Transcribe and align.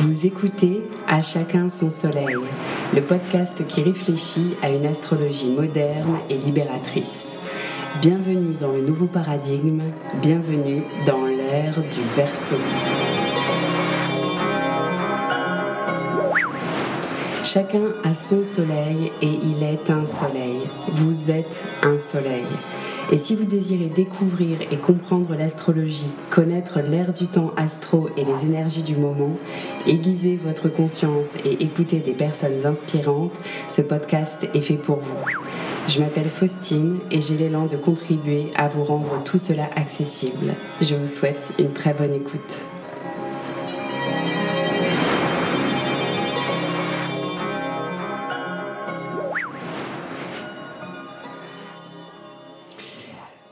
Vous 0.00 0.26
écoutez 0.26 0.82
À 1.08 1.20
chacun 1.22 1.68
son 1.68 1.90
soleil, 1.90 2.36
le 2.94 3.00
podcast 3.02 3.66
qui 3.66 3.82
réfléchit 3.82 4.54
à 4.62 4.70
une 4.70 4.86
astrologie 4.86 5.50
moderne 5.50 6.18
et 6.30 6.36
libératrice. 6.36 7.36
Bienvenue 8.00 8.54
dans 8.54 8.70
le 8.70 8.80
nouveau 8.80 9.06
paradigme, 9.06 9.82
bienvenue 10.22 10.84
dans 11.04 11.24
l'ère 11.24 11.82
du 11.82 12.00
Verseau. 12.14 12.54
Chacun 17.42 17.88
a 18.04 18.14
son 18.14 18.44
soleil 18.44 19.10
et 19.20 19.26
il 19.42 19.64
est 19.64 19.90
un 19.90 20.06
soleil. 20.06 20.60
Vous 20.92 21.28
êtes 21.30 21.60
un 21.82 21.98
soleil. 21.98 22.46
Et 23.10 23.16
si 23.16 23.34
vous 23.34 23.44
désirez 23.44 23.88
découvrir 23.88 24.58
et 24.70 24.76
comprendre 24.76 25.34
l'astrologie, 25.34 26.10
connaître 26.28 26.80
l'ère 26.80 27.14
du 27.14 27.26
temps 27.26 27.52
astro 27.56 28.10
et 28.18 28.24
les 28.24 28.44
énergies 28.44 28.82
du 28.82 28.96
moment, 28.96 29.36
aiguiser 29.86 30.36
votre 30.36 30.68
conscience 30.68 31.34
et 31.44 31.62
écouter 31.62 32.00
des 32.00 32.12
personnes 32.12 32.66
inspirantes, 32.66 33.32
ce 33.66 33.80
podcast 33.80 34.46
est 34.52 34.60
fait 34.60 34.76
pour 34.76 34.96
vous. 34.96 35.24
Je 35.88 36.00
m'appelle 36.00 36.28
Faustine 36.28 36.98
et 37.10 37.22
j'ai 37.22 37.38
l'élan 37.38 37.64
de 37.64 37.78
contribuer 37.78 38.50
à 38.56 38.68
vous 38.68 38.84
rendre 38.84 39.22
tout 39.24 39.38
cela 39.38 39.70
accessible. 39.74 40.52
Je 40.82 40.94
vous 40.94 41.06
souhaite 41.06 41.52
une 41.58 41.72
très 41.72 41.94
bonne 41.94 42.12
écoute. 42.12 42.58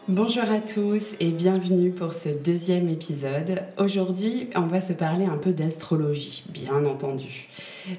Bonjour 0.08 0.44
à 0.44 0.60
tous 0.60 1.14
et 1.18 1.32
bienvenue 1.32 1.92
pour 1.92 2.12
ce 2.12 2.28
deuxième 2.28 2.88
épisode. 2.88 3.64
Aujourd'hui, 3.76 4.48
on 4.54 4.68
va 4.68 4.80
se 4.80 4.92
parler 4.92 5.24
un 5.24 5.36
peu 5.36 5.52
d'astrologie, 5.52 6.44
bien 6.48 6.84
entendu. 6.84 7.48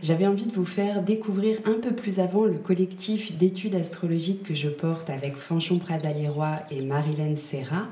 J'avais 0.01 0.25
envie 0.25 0.45
de 0.45 0.53
vous 0.53 0.63
faire 0.63 1.01
découvrir 1.01 1.59
un 1.65 1.73
peu 1.73 1.93
plus 1.93 2.19
avant 2.19 2.45
le 2.45 2.59
collectif 2.59 3.35
d'études 3.35 3.75
astrologiques 3.75 4.43
que 4.43 4.53
je 4.53 4.69
porte 4.69 5.09
avec 5.09 5.35
Fanchon 5.35 5.79
Pradaliroy 5.79 6.53
et 6.71 6.85
Marilène 6.85 7.35
Serra, 7.35 7.89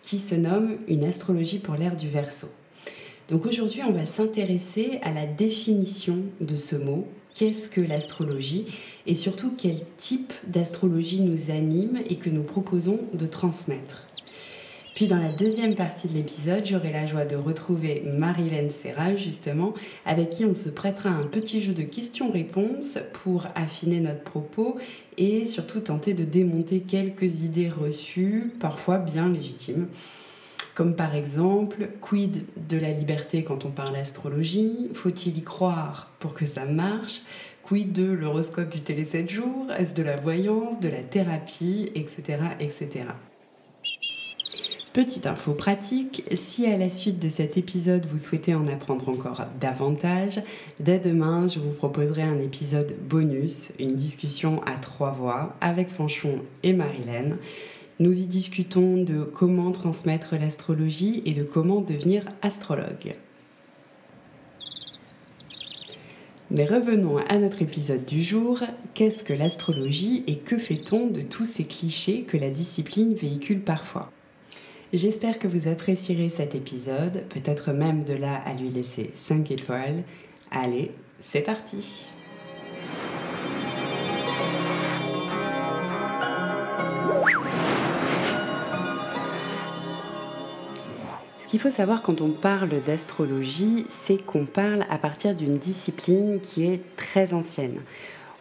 qui 0.00 0.18
se 0.18 0.34
nomme 0.34 0.78
Une 0.88 1.04
astrologie 1.04 1.58
pour 1.58 1.74
l'ère 1.74 1.94
du 1.94 2.08
Verseau. 2.08 2.48
Donc 3.28 3.44
aujourd'hui, 3.44 3.82
on 3.86 3.92
va 3.92 4.06
s'intéresser 4.06 4.98
à 5.02 5.12
la 5.12 5.26
définition 5.26 6.22
de 6.40 6.56
ce 6.56 6.74
mot. 6.74 7.06
Qu'est-ce 7.38 7.70
que 7.70 7.80
l'astrologie 7.80 8.64
et 9.06 9.14
surtout 9.14 9.52
quel 9.56 9.76
type 9.96 10.32
d'astrologie 10.48 11.20
nous 11.20 11.52
anime 11.52 12.00
et 12.10 12.16
que 12.16 12.30
nous 12.30 12.42
proposons 12.42 12.98
de 13.12 13.26
transmettre. 13.26 14.08
Puis 14.96 15.06
dans 15.06 15.18
la 15.18 15.32
deuxième 15.32 15.76
partie 15.76 16.08
de 16.08 16.14
l'épisode, 16.14 16.66
j'aurai 16.66 16.90
la 16.90 17.06
joie 17.06 17.24
de 17.24 17.36
retrouver 17.36 18.02
Marilène 18.04 18.72
Serra, 18.72 19.14
justement, 19.14 19.72
avec 20.04 20.30
qui 20.30 20.44
on 20.46 20.54
se 20.56 20.68
prêtera 20.68 21.10
un 21.10 21.26
petit 21.26 21.60
jeu 21.60 21.74
de 21.74 21.84
questions-réponses 21.84 22.98
pour 23.12 23.46
affiner 23.54 24.00
notre 24.00 24.24
propos 24.24 24.76
et 25.16 25.44
surtout 25.44 25.78
tenter 25.78 26.14
de 26.14 26.24
démonter 26.24 26.80
quelques 26.80 27.44
idées 27.44 27.70
reçues, 27.70 28.50
parfois 28.58 28.98
bien 28.98 29.28
légitimes 29.28 29.86
comme 30.78 30.94
par 30.94 31.16
exemple, 31.16 31.88
quid 32.00 32.44
de 32.68 32.78
la 32.78 32.92
liberté 32.92 33.42
quand 33.42 33.64
on 33.64 33.70
parle 33.70 33.96
astrologie? 33.96 34.90
Faut-il 34.94 35.36
y 35.36 35.42
croire 35.42 36.08
pour 36.20 36.34
que 36.34 36.46
ça 36.46 36.66
marche? 36.66 37.22
Quid 37.64 37.92
de 37.92 38.12
l'horoscope 38.12 38.70
du 38.70 38.80
télé 38.80 39.02
7 39.02 39.28
jours? 39.28 39.66
Est-ce 39.76 39.92
de 39.92 40.04
la 40.04 40.14
voyance, 40.14 40.78
de 40.78 40.88
la 40.88 41.02
thérapie, 41.02 41.90
etc. 41.96 42.38
etc. 42.60 43.06
Petite 44.92 45.26
info 45.26 45.52
pratique, 45.52 46.22
si 46.34 46.66
à 46.66 46.78
la 46.78 46.90
suite 46.90 47.20
de 47.20 47.28
cet 47.28 47.56
épisode 47.56 48.06
vous 48.06 48.18
souhaitez 48.18 48.54
en 48.54 48.66
apprendre 48.68 49.08
encore 49.08 49.46
davantage, 49.60 50.40
dès 50.78 51.00
demain 51.00 51.48
je 51.48 51.58
vous 51.58 51.72
proposerai 51.72 52.22
un 52.22 52.38
épisode 52.38 52.94
bonus, 53.08 53.72
une 53.80 53.96
discussion 53.96 54.62
à 54.62 54.76
trois 54.76 55.10
voix 55.10 55.56
avec 55.60 55.88
Fanchon 55.88 56.38
et 56.62 56.72
Marilène 56.72 57.36
nous 57.98 58.16
y 58.16 58.26
discutons 58.26 59.02
de 59.02 59.22
comment 59.22 59.72
transmettre 59.72 60.34
l'astrologie 60.34 61.22
et 61.24 61.32
de 61.32 61.42
comment 61.42 61.80
devenir 61.80 62.24
astrologue. 62.42 63.16
Mais 66.50 66.64
revenons 66.64 67.18
à 67.28 67.38
notre 67.38 67.60
épisode 67.60 68.04
du 68.06 68.22
jour. 68.22 68.62
Qu'est-ce 68.94 69.22
que 69.22 69.34
l'astrologie 69.34 70.24
et 70.26 70.38
que 70.38 70.56
fait-on 70.56 71.10
de 71.10 71.20
tous 71.20 71.44
ces 71.44 71.64
clichés 71.64 72.22
que 72.22 72.38
la 72.38 72.50
discipline 72.50 73.14
véhicule 73.14 73.60
parfois? 73.60 74.10
J'espère 74.94 75.38
que 75.38 75.48
vous 75.48 75.68
apprécierez 75.68 76.30
cet 76.30 76.54
épisode, 76.54 77.24
peut-être 77.28 77.72
même 77.72 78.04
de 78.04 78.14
là 78.14 78.40
à 78.46 78.54
lui 78.54 78.70
laisser 78.70 79.10
5 79.14 79.50
étoiles. 79.50 80.02
Allez, 80.50 80.90
c'est 81.20 81.42
parti 81.42 82.08
Ce 91.48 91.50
qu'il 91.50 91.60
faut 91.60 91.70
savoir 91.70 92.02
quand 92.02 92.20
on 92.20 92.28
parle 92.28 92.68
d'astrologie, 92.86 93.86
c'est 93.88 94.18
qu'on 94.22 94.44
parle 94.44 94.84
à 94.90 94.98
partir 94.98 95.34
d'une 95.34 95.56
discipline 95.56 96.40
qui 96.42 96.66
est 96.66 96.82
très 96.98 97.32
ancienne. 97.32 97.80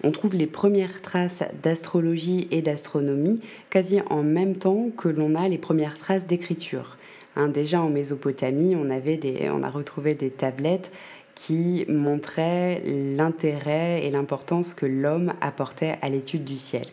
On 0.04 0.12
trouve 0.12 0.36
les 0.36 0.46
premières 0.46 1.02
traces 1.02 1.42
d'astrologie 1.64 2.50
et 2.52 2.62
d'astronomie 2.62 3.40
quasi 3.70 4.02
en 4.10 4.24
même 4.24 4.58
temps 4.58 4.90
que 4.90 5.08
l'on 5.08 5.36
a 5.36 5.48
les 5.48 5.58
premières 5.58 5.98
traces 5.98 6.26
d'écriture. 6.26 6.98
Hein, 7.38 7.48
déjà 7.48 7.82
en 7.82 7.88
Mésopotamie, 7.88 8.76
on, 8.76 8.90
avait 8.90 9.16
des, 9.16 9.50
on 9.52 9.64
a 9.64 9.70
retrouvé 9.70 10.14
des 10.14 10.30
tablettes 10.30 10.92
qui 11.34 11.86
montraient 11.88 12.84
l'intérêt 12.86 14.06
et 14.06 14.12
l'importance 14.12 14.74
que 14.74 14.86
l'homme 14.86 15.32
apportait 15.40 15.96
à 16.02 16.10
l'étude 16.10 16.44
du 16.44 16.58
ciel. 16.58 16.88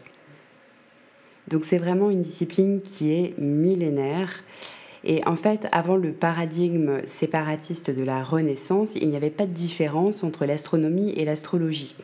Donc 1.48 1.64
c'est 1.64 1.78
vraiment 1.78 2.08
une 2.08 2.22
discipline 2.22 2.82
qui 2.82 3.12
est 3.12 3.36
millénaire 3.36 4.44
et 5.04 5.20
en 5.26 5.36
fait, 5.36 5.68
avant 5.70 5.96
le 5.96 6.12
paradigme 6.12 7.04
séparatiste 7.04 7.90
de 7.90 8.02
la 8.02 8.22
Renaissance, 8.22 8.94
il 8.94 9.10
n'y 9.10 9.16
avait 9.16 9.28
pas 9.28 9.44
de 9.44 9.52
différence 9.52 10.24
entre 10.24 10.46
l'astronomie 10.46 11.10
et 11.10 11.26
l'astrologie. 11.26 11.94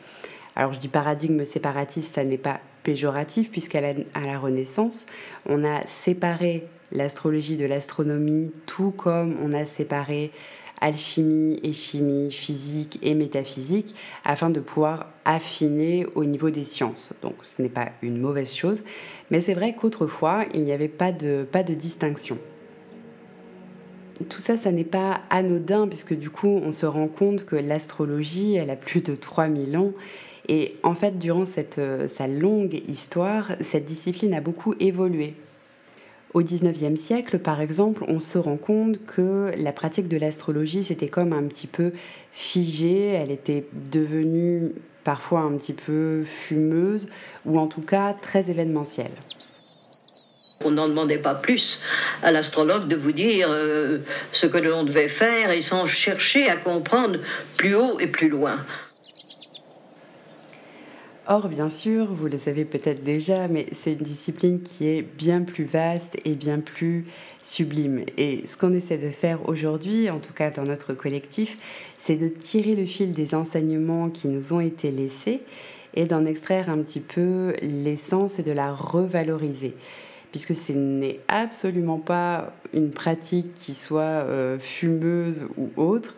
Alors 0.55 0.73
je 0.73 0.79
dis 0.79 0.87
paradigme 0.87 1.43
séparatiste, 1.43 2.13
ça 2.13 2.23
n'est 2.23 2.37
pas 2.37 2.59
péjoratif, 2.83 3.49
puisqu'à 3.49 3.81
la, 3.81 4.39
Renaissance, 4.39 5.07
on 5.47 5.63
a 5.63 5.85
séparé 5.87 6.67
l'astrologie 6.91 7.57
de 7.57 7.65
l'astronomie, 7.65 8.51
tout 8.67 8.91
comme 8.91 9.35
on 9.41 9.51
a 9.53 9.65
séparé 9.65 10.31
alchimie 10.79 11.59
et 11.63 11.73
chimie, 11.73 12.31
physique 12.31 12.99
et 13.01 13.15
métaphysique, 13.15 13.95
afin 14.25 14.51
de 14.51 14.59
pouvoir 14.59 15.07
affiner 15.25 16.05
au 16.13 16.25
niveau 16.25 16.51
des 16.51 16.65
sciences. 16.65 17.13
Donc 17.23 17.35
ce 17.43 17.61
n'est 17.61 17.69
pas 17.69 17.89
une 18.03 18.19
mauvaise 18.19 18.53
chose, 18.53 18.83
mais 19.31 19.41
c'est 19.41 19.53
vrai 19.53 19.73
qu'autrefois, 19.73 20.45
il 20.53 20.63
n'y 20.63 20.71
avait 20.71 20.87
pas 20.87 21.11
de 21.11 21.73
distinction 21.73 22.37
tout 24.29 24.39
ça, 24.39 24.57
ça 24.57 24.71
n'est 24.71 24.83
pas 24.83 25.21
anodin, 25.29 25.87
puisque 25.87 26.13
du 26.13 26.29
coup, 26.29 26.47
on 26.47 26.71
se 26.71 26.85
rend 26.85 27.07
compte 27.07 27.45
que 27.45 27.55
l'astrologie, 27.55 28.55
elle 28.55 28.69
a 28.69 28.75
plus 28.75 29.01
de 29.01 29.15
3000 29.15 29.77
ans. 29.77 29.91
Et 30.47 30.75
en 30.83 30.95
fait, 30.95 31.17
durant 31.17 31.45
cette, 31.45 31.77
euh, 31.77 32.07
sa 32.07 32.27
longue 32.27 32.81
histoire, 32.87 33.51
cette 33.61 33.85
discipline 33.85 34.33
a 34.33 34.41
beaucoup 34.41 34.73
évolué. 34.79 35.35
Au 36.33 36.41
XIXe 36.41 36.99
siècle, 36.99 37.39
par 37.39 37.59
exemple, 37.59 38.05
on 38.07 38.19
se 38.19 38.37
rend 38.37 38.57
compte 38.57 39.03
que 39.05 39.51
la 39.57 39.73
pratique 39.73 40.07
de 40.07 40.17
l'astrologie, 40.17 40.83
c'était 40.83 41.09
comme 41.09 41.33
un 41.33 41.43
petit 41.43 41.67
peu 41.67 41.91
figé, 42.31 43.07
elle 43.07 43.31
était 43.31 43.65
devenue 43.91 44.71
parfois 45.03 45.41
un 45.41 45.57
petit 45.57 45.73
peu 45.73 46.23
fumeuse, 46.23 47.09
ou 47.45 47.59
en 47.59 47.67
tout 47.67 47.81
cas 47.81 48.13
très 48.13 48.49
événementielle. 48.49 49.11
On 50.63 50.71
n'en 50.71 50.87
demandait 50.87 51.17
pas 51.17 51.35
plus 51.35 51.81
à 52.21 52.31
l'astrologue 52.31 52.87
de 52.87 52.95
vous 52.95 53.11
dire 53.11 53.47
euh, 53.49 53.99
ce 54.31 54.45
que 54.45 54.57
l'on 54.57 54.83
devait 54.83 55.07
faire 55.07 55.51
et 55.51 55.61
sans 55.61 55.85
chercher 55.85 56.49
à 56.49 56.57
comprendre 56.57 57.19
plus 57.57 57.75
haut 57.75 57.99
et 57.99 58.07
plus 58.07 58.29
loin. 58.29 58.57
Or, 61.27 61.47
bien 61.47 61.69
sûr, 61.69 62.11
vous 62.11 62.27
le 62.27 62.37
savez 62.37 62.65
peut-être 62.65 63.03
déjà, 63.03 63.47
mais 63.47 63.67
c'est 63.73 63.93
une 63.93 63.99
discipline 63.99 64.61
qui 64.63 64.87
est 64.87 65.01
bien 65.01 65.43
plus 65.43 65.65
vaste 65.65 66.17
et 66.25 66.33
bien 66.33 66.59
plus 66.59 67.05
sublime. 67.41 68.03
Et 68.17 68.45
ce 68.47 68.57
qu'on 68.57 68.73
essaie 68.73 68.97
de 68.97 69.09
faire 69.11 69.47
aujourd'hui, 69.47 70.09
en 70.09 70.19
tout 70.19 70.33
cas 70.33 70.49
dans 70.49 70.63
notre 70.63 70.93
collectif, 70.93 71.55
c'est 71.97 72.17
de 72.17 72.27
tirer 72.27 72.75
le 72.75 72.85
fil 72.85 73.13
des 73.13 73.33
enseignements 73.33 74.09
qui 74.09 74.27
nous 74.27 74.51
ont 74.51 74.59
été 74.59 74.91
laissés 74.91 75.41
et 75.93 76.05
d'en 76.05 76.25
extraire 76.25 76.69
un 76.69 76.79
petit 76.79 76.99
peu 76.99 77.53
l'essence 77.61 78.39
et 78.39 78.43
de 78.43 78.51
la 78.51 78.73
revaloriser 78.73 79.75
puisque 80.31 80.55
ce 80.55 80.71
n'est 80.71 81.19
absolument 81.27 81.99
pas 81.99 82.53
une 82.73 82.91
pratique 82.91 83.53
qui 83.55 83.75
soit 83.75 84.01
euh, 84.01 84.57
fumeuse 84.59 85.45
ou 85.57 85.69
autre, 85.75 86.15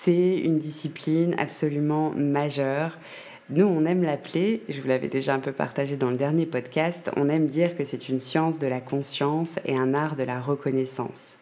c'est 0.00 0.38
une 0.38 0.58
discipline 0.58 1.34
absolument 1.38 2.12
majeure. 2.16 2.96
Nous, 3.50 3.66
on 3.66 3.84
aime 3.84 4.04
l'appeler, 4.04 4.62
je 4.68 4.80
vous 4.80 4.88
l'avais 4.88 5.08
déjà 5.08 5.34
un 5.34 5.40
peu 5.40 5.52
partagé 5.52 5.96
dans 5.96 6.10
le 6.10 6.16
dernier 6.16 6.46
podcast, 6.46 7.10
on 7.16 7.28
aime 7.28 7.48
dire 7.48 7.76
que 7.76 7.84
c'est 7.84 8.08
une 8.08 8.20
science 8.20 8.60
de 8.60 8.68
la 8.68 8.80
conscience 8.80 9.58
et 9.64 9.76
un 9.76 9.92
art 9.92 10.14
de 10.14 10.22
la 10.22 10.40
reconnaissance. 10.40 11.36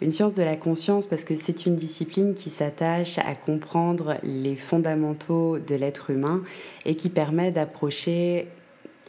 Une 0.00 0.14
science 0.14 0.32
de 0.32 0.42
la 0.42 0.56
conscience 0.56 1.04
parce 1.04 1.24
que 1.24 1.36
c'est 1.36 1.66
une 1.66 1.76
discipline 1.76 2.34
qui 2.34 2.48
s'attache 2.48 3.18
à 3.18 3.34
comprendre 3.34 4.16
les 4.22 4.56
fondamentaux 4.56 5.58
de 5.58 5.74
l'être 5.74 6.08
humain 6.08 6.42
et 6.86 6.96
qui 6.96 7.10
permet 7.10 7.50
d'approcher, 7.50 8.48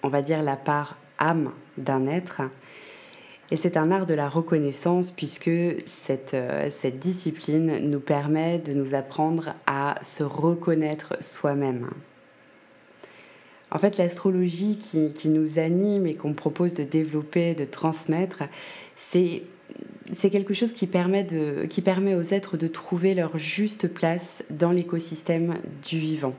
on 0.03 0.09
va 0.09 0.21
dire, 0.21 0.43
la 0.43 0.57
part 0.57 0.97
âme 1.21 1.51
d'un 1.77 2.07
être. 2.07 2.41
Et 3.51 3.55
c'est 3.55 3.77
un 3.77 3.91
art 3.91 4.05
de 4.05 4.13
la 4.13 4.29
reconnaissance 4.29 5.11
puisque 5.11 5.51
cette, 5.85 6.33
euh, 6.33 6.69
cette 6.69 6.99
discipline 6.99 7.89
nous 7.89 7.99
permet 7.99 8.59
de 8.59 8.73
nous 8.73 8.95
apprendre 8.95 9.55
à 9.67 9.95
se 10.03 10.23
reconnaître 10.23 11.17
soi-même. 11.21 11.89
En 13.69 13.79
fait, 13.79 13.97
l'astrologie 13.97 14.77
qui, 14.77 15.11
qui, 15.13 15.29
nous 15.29 15.59
anime 15.59 16.05
et 16.05 16.15
qu'on 16.15 16.33
propose 16.33 16.73
de 16.73 16.83
développer, 16.83 17.55
de 17.55 17.65
transmettre, 17.65 18.43
c'est 18.95 19.43
c'est 20.13 20.29
quelque 20.29 20.53
chose 20.53 20.73
qui 20.73 20.87
permet, 20.87 21.23
de, 21.23 21.65
qui 21.69 21.81
permet 21.81 22.15
aux 22.15 22.21
êtres 22.21 22.57
de 22.57 22.67
trouver 22.67 23.13
leur 23.13 23.37
juste 23.37 23.87
place 23.87 24.43
dans 24.49 24.71
l'écosystème 24.71 25.55
du 25.87 25.99
vivant. 25.99 26.35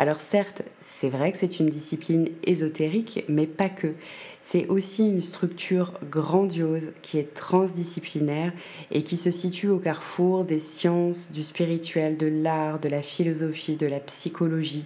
Alors 0.00 0.20
certes, 0.20 0.62
c'est 0.80 1.08
vrai 1.08 1.32
que 1.32 1.38
c'est 1.38 1.58
une 1.58 1.68
discipline 1.68 2.28
ésotérique, 2.44 3.24
mais 3.28 3.48
pas 3.48 3.68
que. 3.68 3.94
C'est 4.42 4.68
aussi 4.68 5.02
une 5.02 5.22
structure 5.22 5.92
grandiose 6.08 6.92
qui 7.02 7.18
est 7.18 7.34
transdisciplinaire 7.34 8.52
et 8.92 9.02
qui 9.02 9.16
se 9.16 9.32
situe 9.32 9.66
au 9.66 9.78
carrefour 9.78 10.44
des 10.44 10.60
sciences, 10.60 11.32
du 11.32 11.42
spirituel, 11.42 12.16
de 12.16 12.28
l'art, 12.28 12.78
de 12.78 12.88
la 12.88 13.02
philosophie, 13.02 13.74
de 13.74 13.88
la 13.88 13.98
psychologie. 13.98 14.84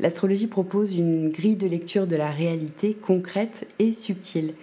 L'astrologie 0.00 0.48
propose 0.48 0.96
une 0.96 1.30
grille 1.30 1.54
de 1.54 1.68
lecture 1.68 2.08
de 2.08 2.16
la 2.16 2.32
réalité 2.32 2.94
concrète 2.94 3.68
et 3.78 3.92
subtile 3.92 4.54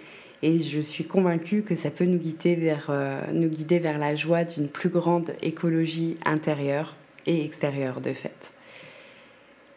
et 0.42 0.58
je 0.58 0.80
suis 0.80 1.06
convaincue 1.06 1.62
que 1.62 1.76
ça 1.76 1.90
peut 1.90 2.04
nous 2.04 2.18
guider 2.18 2.56
vers, 2.56 2.88
euh, 2.90 3.22
nous 3.32 3.48
guider 3.48 3.78
vers 3.78 3.98
la 3.98 4.16
joie 4.16 4.44
d'une 4.44 4.68
plus 4.68 4.90
grande 4.90 5.32
écologie 5.40 6.18
intérieure 6.26 6.94
et 7.24 7.42
extérieure 7.42 8.02
de 8.02 8.12
fait. 8.12 8.52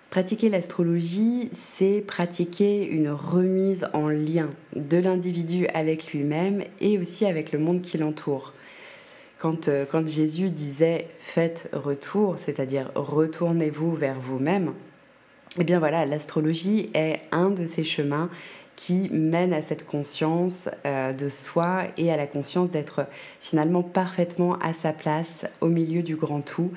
Pratiquer 0.10 0.50
l'astrologie, 0.50 1.52
c'est 1.54 2.02
pratiquer 2.02 2.88
une 2.88 3.10
remise 3.10 3.86
en 3.94 4.08
lien 4.08 4.50
de 4.76 4.98
l'individu 4.98 5.68
avec 5.68 6.14
lui-même 6.14 6.64
et 6.82 6.98
aussi 6.98 7.28
avec 7.28 7.52
le 7.52 7.60
monde 7.60 7.84
qui 7.84 8.00
l'entoure. 8.00 8.54
Quand, 9.38 9.68
euh, 9.68 9.86
Jésus 10.08 10.50
disait 10.50 11.06
faites 11.20 11.70
retour, 11.74 12.38
c'est-à-dire 12.44 12.92
retournez-vous 12.96 13.94
vers 13.94 14.20
vous-même, 14.20 14.74
eh 15.60 15.64
bien 15.64 15.78
voilà, 15.78 16.08
l'astrologie 16.08 16.90
est 16.96 17.22
un 17.32 17.52
de 17.52 17.68
ces 17.68 17.84
chemins 17.84 18.32
qui 18.76 19.10
mène 19.12 19.54
à 19.54 19.62
cette 19.62 19.86
conscience 19.86 20.70
euh, 20.88 21.14
de 21.14 21.30
soi 21.30 21.84
et 21.98 22.12
à 22.12 22.18
la 22.18 22.26
conscience 22.26 22.72
d'être 22.72 23.06
finalement 23.42 23.84
parfaitement 23.84 24.56
à 24.56 24.74
sa 24.74 24.92
place 24.92 25.46
au 25.62 25.68
milieu 25.68 26.02
du 26.02 26.16
grand 26.16 26.42
tout. 26.42 26.72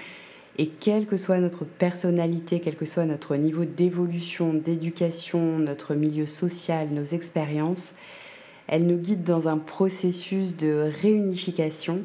Et 0.58 0.66
quelle 0.66 1.06
que 1.06 1.16
soit 1.16 1.38
notre 1.38 1.64
personnalité, 1.64 2.60
quel 2.60 2.76
que 2.76 2.84
soit 2.84 3.06
notre 3.06 3.36
niveau 3.36 3.64
d'évolution, 3.64 4.52
d'éducation, 4.52 5.58
notre 5.58 5.94
milieu 5.94 6.26
social, 6.26 6.88
nos 6.90 7.02
expériences, 7.02 7.94
elle 8.66 8.86
nous 8.86 8.98
guide 8.98 9.24
dans 9.24 9.48
un 9.48 9.58
processus 9.58 10.56
de 10.56 10.90
réunification 11.02 12.04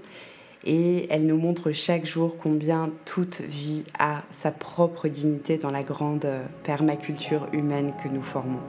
et 0.66 1.08
elle 1.10 1.26
nous 1.26 1.38
montre 1.38 1.72
chaque 1.72 2.06
jour 2.06 2.38
combien 2.38 2.92
toute 3.06 3.42
vie 3.42 3.84
a 4.00 4.24
sa 4.32 4.52
propre 4.52 5.08
dignité 5.08 5.58
dans 5.58 5.72
la 5.72 5.84
grande 5.84 6.28
permaculture 6.64 7.48
humaine 7.54 7.94
que 8.04 8.10
nous 8.10 8.24
formons. 8.24 8.60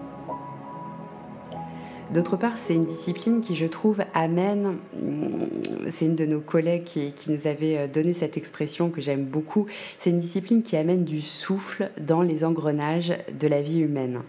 D'autre 2.13 2.39
part, 2.39 2.57
c'est 2.57 2.75
une 2.75 2.87
discipline 2.87 3.43
qui, 3.43 3.55
je 3.55 3.67
trouve, 3.67 3.99
amène, 4.15 4.79
mm, 4.99 5.91
c'est 5.91 6.07
une 6.07 6.15
de 6.15 6.25
nos 6.25 6.41
collègues 6.41 6.85
qui, 6.85 7.13
nous 7.29 7.47
avait 7.47 7.77
euh, 7.77 7.87
donné 7.87 8.15
cette 8.15 8.39
expression 8.39 8.89
que 8.89 9.03
j'aime 9.03 9.25
beaucoup, 9.25 9.67
c'est 9.99 10.09
une 10.09 10.19
discipline 10.19 10.63
qui 10.63 10.77
amène 10.77 11.05
du 11.05 11.21
souffle 11.21 11.91
dans 12.01 12.23
les 12.23 12.45
engrenages 12.45 13.13
de 13.39 13.47
la 13.47 13.61
vie 13.61 13.81
humaine 13.81 14.23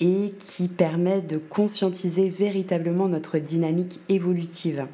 et 0.00 0.34
qui 0.38 0.68
permet 0.68 1.22
de 1.22 1.38
conscientiser 1.38 2.28
véritablement 2.28 3.08
notre 3.08 3.38
dynamique 3.38 4.00
évolutive. 4.10 4.86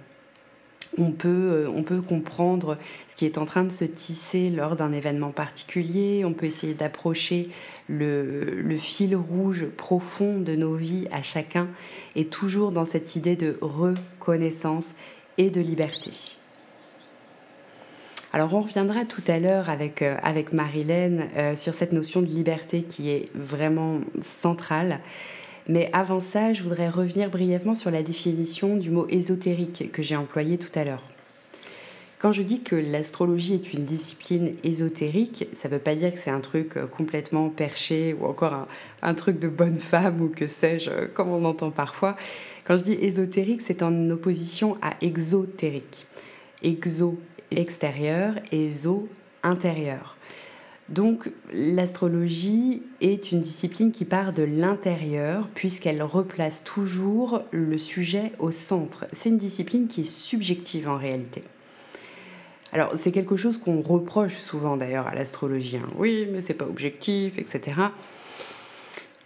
On 0.99 1.11
peut, 1.11 1.29
euh, 1.29 1.69
on 1.75 1.83
peut 1.83 2.01
comprendre 2.01 2.79
ce 3.09 3.17
qui 3.17 3.25
est 3.25 3.39
en 3.39 3.45
train 3.45 3.65
de 3.65 3.73
se 3.73 3.85
tisser 3.85 4.51
lors 4.51 4.77
d'un 4.77 4.93
événement 4.93 5.31
particulier, 5.31 6.25
on 6.25 6.33
peut 6.33 6.47
essayer 6.47 6.75
d'approcher 6.75 7.49
le, 7.89 8.77
fil 8.77 9.17
rouge 9.17 9.67
profond 9.67 10.39
de 10.39 10.55
nos 10.55 10.75
vies 10.75 11.09
à 11.11 11.23
chacun, 11.23 11.69
et 12.17 12.27
toujours 12.27 12.73
dans 12.73 12.85
cette 12.85 13.17
idée 13.17 13.37
de 13.37 13.57
reconnaissance 13.61 14.95
et 15.39 15.51
de 15.51 15.61
liberté. 15.61 16.11
Alors 18.33 18.53
on 18.55 18.61
reviendra 18.61 19.05
tout 19.07 19.23
à 19.27 19.39
l'heure 19.39 19.71
avec, 19.71 20.03
euh, 20.03 20.17
avec 20.23 20.53
Marilène 20.53 21.29
euh, 21.37 21.57
sur 21.57 21.73
cette 21.73 21.93
notion 21.93 22.21
de 22.21 22.27
liberté 22.27 22.83
qui 22.83 23.11
est 23.11 23.31
vraiment 23.35 24.01
centrale. 24.21 25.01
Mais 25.67 25.89
avant 25.95 26.21
ça, 26.21 26.53
je 26.53 26.63
voudrais 26.63 26.91
revenir 26.91 27.31
brièvement 27.31 27.75
sur 27.75 27.91
la 27.91 28.03
définition 28.03 28.77
du 28.77 28.91
mot 28.91 29.07
ésotérique 29.09 29.91
que 29.93 30.03
j'ai 30.03 30.17
employé 30.17 30.59
tout 30.59 30.77
à 30.79 30.85
l'heure. 30.85 31.03
Quand 32.19 32.33
je 32.33 32.43
dis 32.43 32.63
que 32.63 32.75
l'astrologie 32.75 33.55
est 33.55 33.73
une 33.73 33.85
discipline 33.85 34.55
ésotérique, 34.65 35.47
ça 35.55 35.69
ne 35.69 35.75
veut 35.75 35.81
pas 35.81 35.95
dire 35.95 36.13
que 36.13 36.19
c'est 36.19 36.33
un 36.33 36.41
truc 36.41 36.77
euh, 36.77 36.87
complètement 36.87 37.49
perché 37.49 38.13
ou 38.13 38.27
encore 38.27 38.67
un, 39.03 39.15
truc 39.15 39.39
de 39.39 39.47
bonne 39.47 39.79
femme 39.79 40.21
ou 40.21 40.29
que 40.29 40.49
sais-je, 40.49 40.91
euh, 40.91 41.07
comme 41.07 41.29
on 41.29 41.45
entend 41.45 41.71
parfois. 41.71 42.17
Quand 42.65 42.77
je 42.77 42.83
dis 42.83 42.99
ésotérique, 43.01 43.63
c'est 43.63 43.85
en 43.85 44.11
opposition 44.11 44.77
à 44.83 44.95
exotérique. 45.01 46.09
Exo 46.65 47.17
extérieur, 47.53 48.35
éso 48.51 49.09
intérieur. 49.45 50.17
Donc 50.89 51.31
l'astrologie 51.53 52.83
est 53.01 53.31
une 53.31 53.43
discipline 53.43 53.93
qui 53.93 54.05
part 54.05 54.33
de 54.33 54.43
l'intérieur 54.43 55.49
puisqu'elle 55.55 56.03
replace 56.03 56.65
toujours 56.65 57.43
le 57.53 57.79
sujet 57.79 58.33
au 58.41 58.51
centre. 58.51 59.07
C'est 59.13 59.29
une 59.29 59.39
discipline 59.39 59.87
qui 59.87 60.01
est 60.01 60.11
subjective 60.11 60.89
en 60.89 60.97
réalité. 60.97 61.45
Alors 62.73 62.93
c'est 62.97 63.13
quelque 63.13 63.37
chose 63.37 63.59
qu'on 63.59 63.81
reproche 63.81 64.37
souvent 64.37 64.77
d'ailleurs 64.77 65.07
à 65.07 65.15
l'astrologie. 65.15 65.79
Hein. 65.79 65.89
Oui, 65.97 66.29
mais 66.31 66.41
c'est 66.41 66.55
pas 66.55 66.67
objectif, 66.67 67.39
etc. 67.39 67.77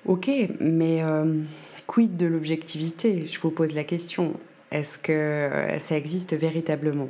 Ok, 0.04 0.30
mais 0.60 1.02
euh, 1.02 1.42
quid 1.86 2.16
de 2.16 2.26
l'objectivité? 2.26 3.26
Je 3.26 3.40
vous 3.40 3.50
pose 3.50 3.74
la 3.74 3.84
question. 3.84 4.34
Est-ce 4.70 4.98
que 4.98 5.50
ça 5.80 5.96
existe 5.96 6.34
véritablement? 6.34 7.08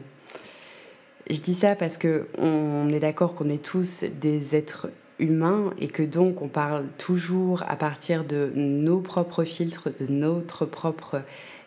Je 1.31 1.39
dis 1.39 1.55
ça 1.55 1.77
parce 1.77 1.97
que 1.97 2.27
on 2.37 2.89
est 2.93 3.01
d'accord 3.01 3.35
qu'on 3.35 3.49
est 3.49 3.63
tous 3.63 4.05
des 4.21 4.57
êtres 4.57 4.89
humains 5.19 5.73
et 5.79 5.89
que 5.89 6.03
donc 6.03 6.43
on 6.43 6.49
parle 6.49 6.85
toujours 6.99 7.63
à 7.69 7.77
partir 7.77 8.25
de 8.25 8.51
nos 8.55 8.99
propres 8.99 9.45
filtres, 9.45 9.89
de 10.01 10.07
notre 10.09 10.67
propre 10.67 11.23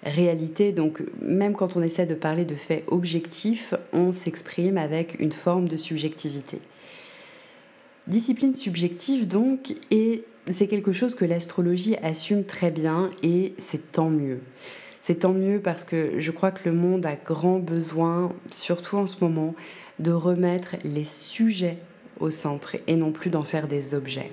réalité. 0.05 0.71
Donc 0.71 1.01
même 1.21 1.55
quand 1.55 1.75
on 1.75 1.81
essaie 1.81 2.05
de 2.05 2.15
parler 2.15 2.45
de 2.45 2.55
faits 2.55 2.83
objectifs, 2.87 3.73
on 3.91 4.13
s'exprime 4.13 4.77
avec 4.77 5.19
une 5.19 5.31
forme 5.31 5.67
de 5.67 5.77
subjectivité. 5.77 6.59
Discipline 8.07 8.53
subjective 8.53 9.27
donc, 9.27 9.75
et 9.89 10.23
c'est 10.51 10.67
quelque 10.67 10.91
chose 10.91 11.15
que 11.15 11.25
l'astrologie 11.25 11.95
assume 12.03 12.43
très 12.43 12.69
bien 12.69 13.09
et 13.23 13.53
c'est 13.57 13.91
tant 13.91 14.09
mieux. 14.09 14.41
C'est 15.01 15.19
tant 15.19 15.33
mieux 15.33 15.59
parce 15.59 15.83
que 15.83 16.19
je 16.19 16.31
crois 16.31 16.51
que 16.51 16.69
le 16.69 16.75
monde 16.75 17.05
a 17.05 17.15
grand 17.15 17.59
besoin, 17.59 18.31
surtout 18.51 18.97
en 18.97 19.07
ce 19.07 19.23
moment, 19.23 19.55
de 19.99 20.11
remettre 20.11 20.75
les 20.83 21.05
sujets 21.05 21.77
au 22.19 22.31
centre 22.31 22.75
et 22.87 22.95
non 22.95 23.11
plus 23.11 23.29
d'en 23.29 23.43
faire 23.43 23.67
des 23.67 23.95
objets. 23.95 24.31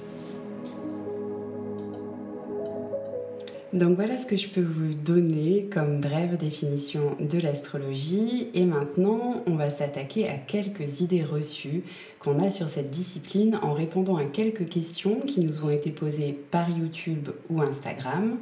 Donc 3.73 3.97
voilà 3.97 4.19
ce 4.19 4.27
que 4.27 4.37
je 4.37 4.49
peux 4.49 4.61
vous 4.61 4.93
donner 4.93 5.67
comme 5.73 6.01
brève 6.01 6.37
définition 6.37 7.17
de 7.19 7.41
l'astrologie. 7.41 8.49
Et 8.53 8.67
maintenant, 8.67 9.43
on 9.47 9.57
va 9.57 9.71
s'attaquer 9.71 10.29
à 10.29 10.37
quelques 10.37 11.01
idées 11.01 11.25
reçues 11.25 11.83
qu'on 12.19 12.43
a 12.43 12.51
sur 12.51 12.69
cette 12.69 12.91
discipline 12.91 13.59
en 13.63 13.73
répondant 13.73 14.17
à 14.17 14.25
quelques 14.25 14.69
questions 14.69 15.21
qui 15.21 15.41
nous 15.41 15.65
ont 15.65 15.71
été 15.71 15.91
posées 15.91 16.39
par 16.51 16.69
YouTube 16.69 17.31
ou 17.49 17.63
Instagram. 17.63 18.39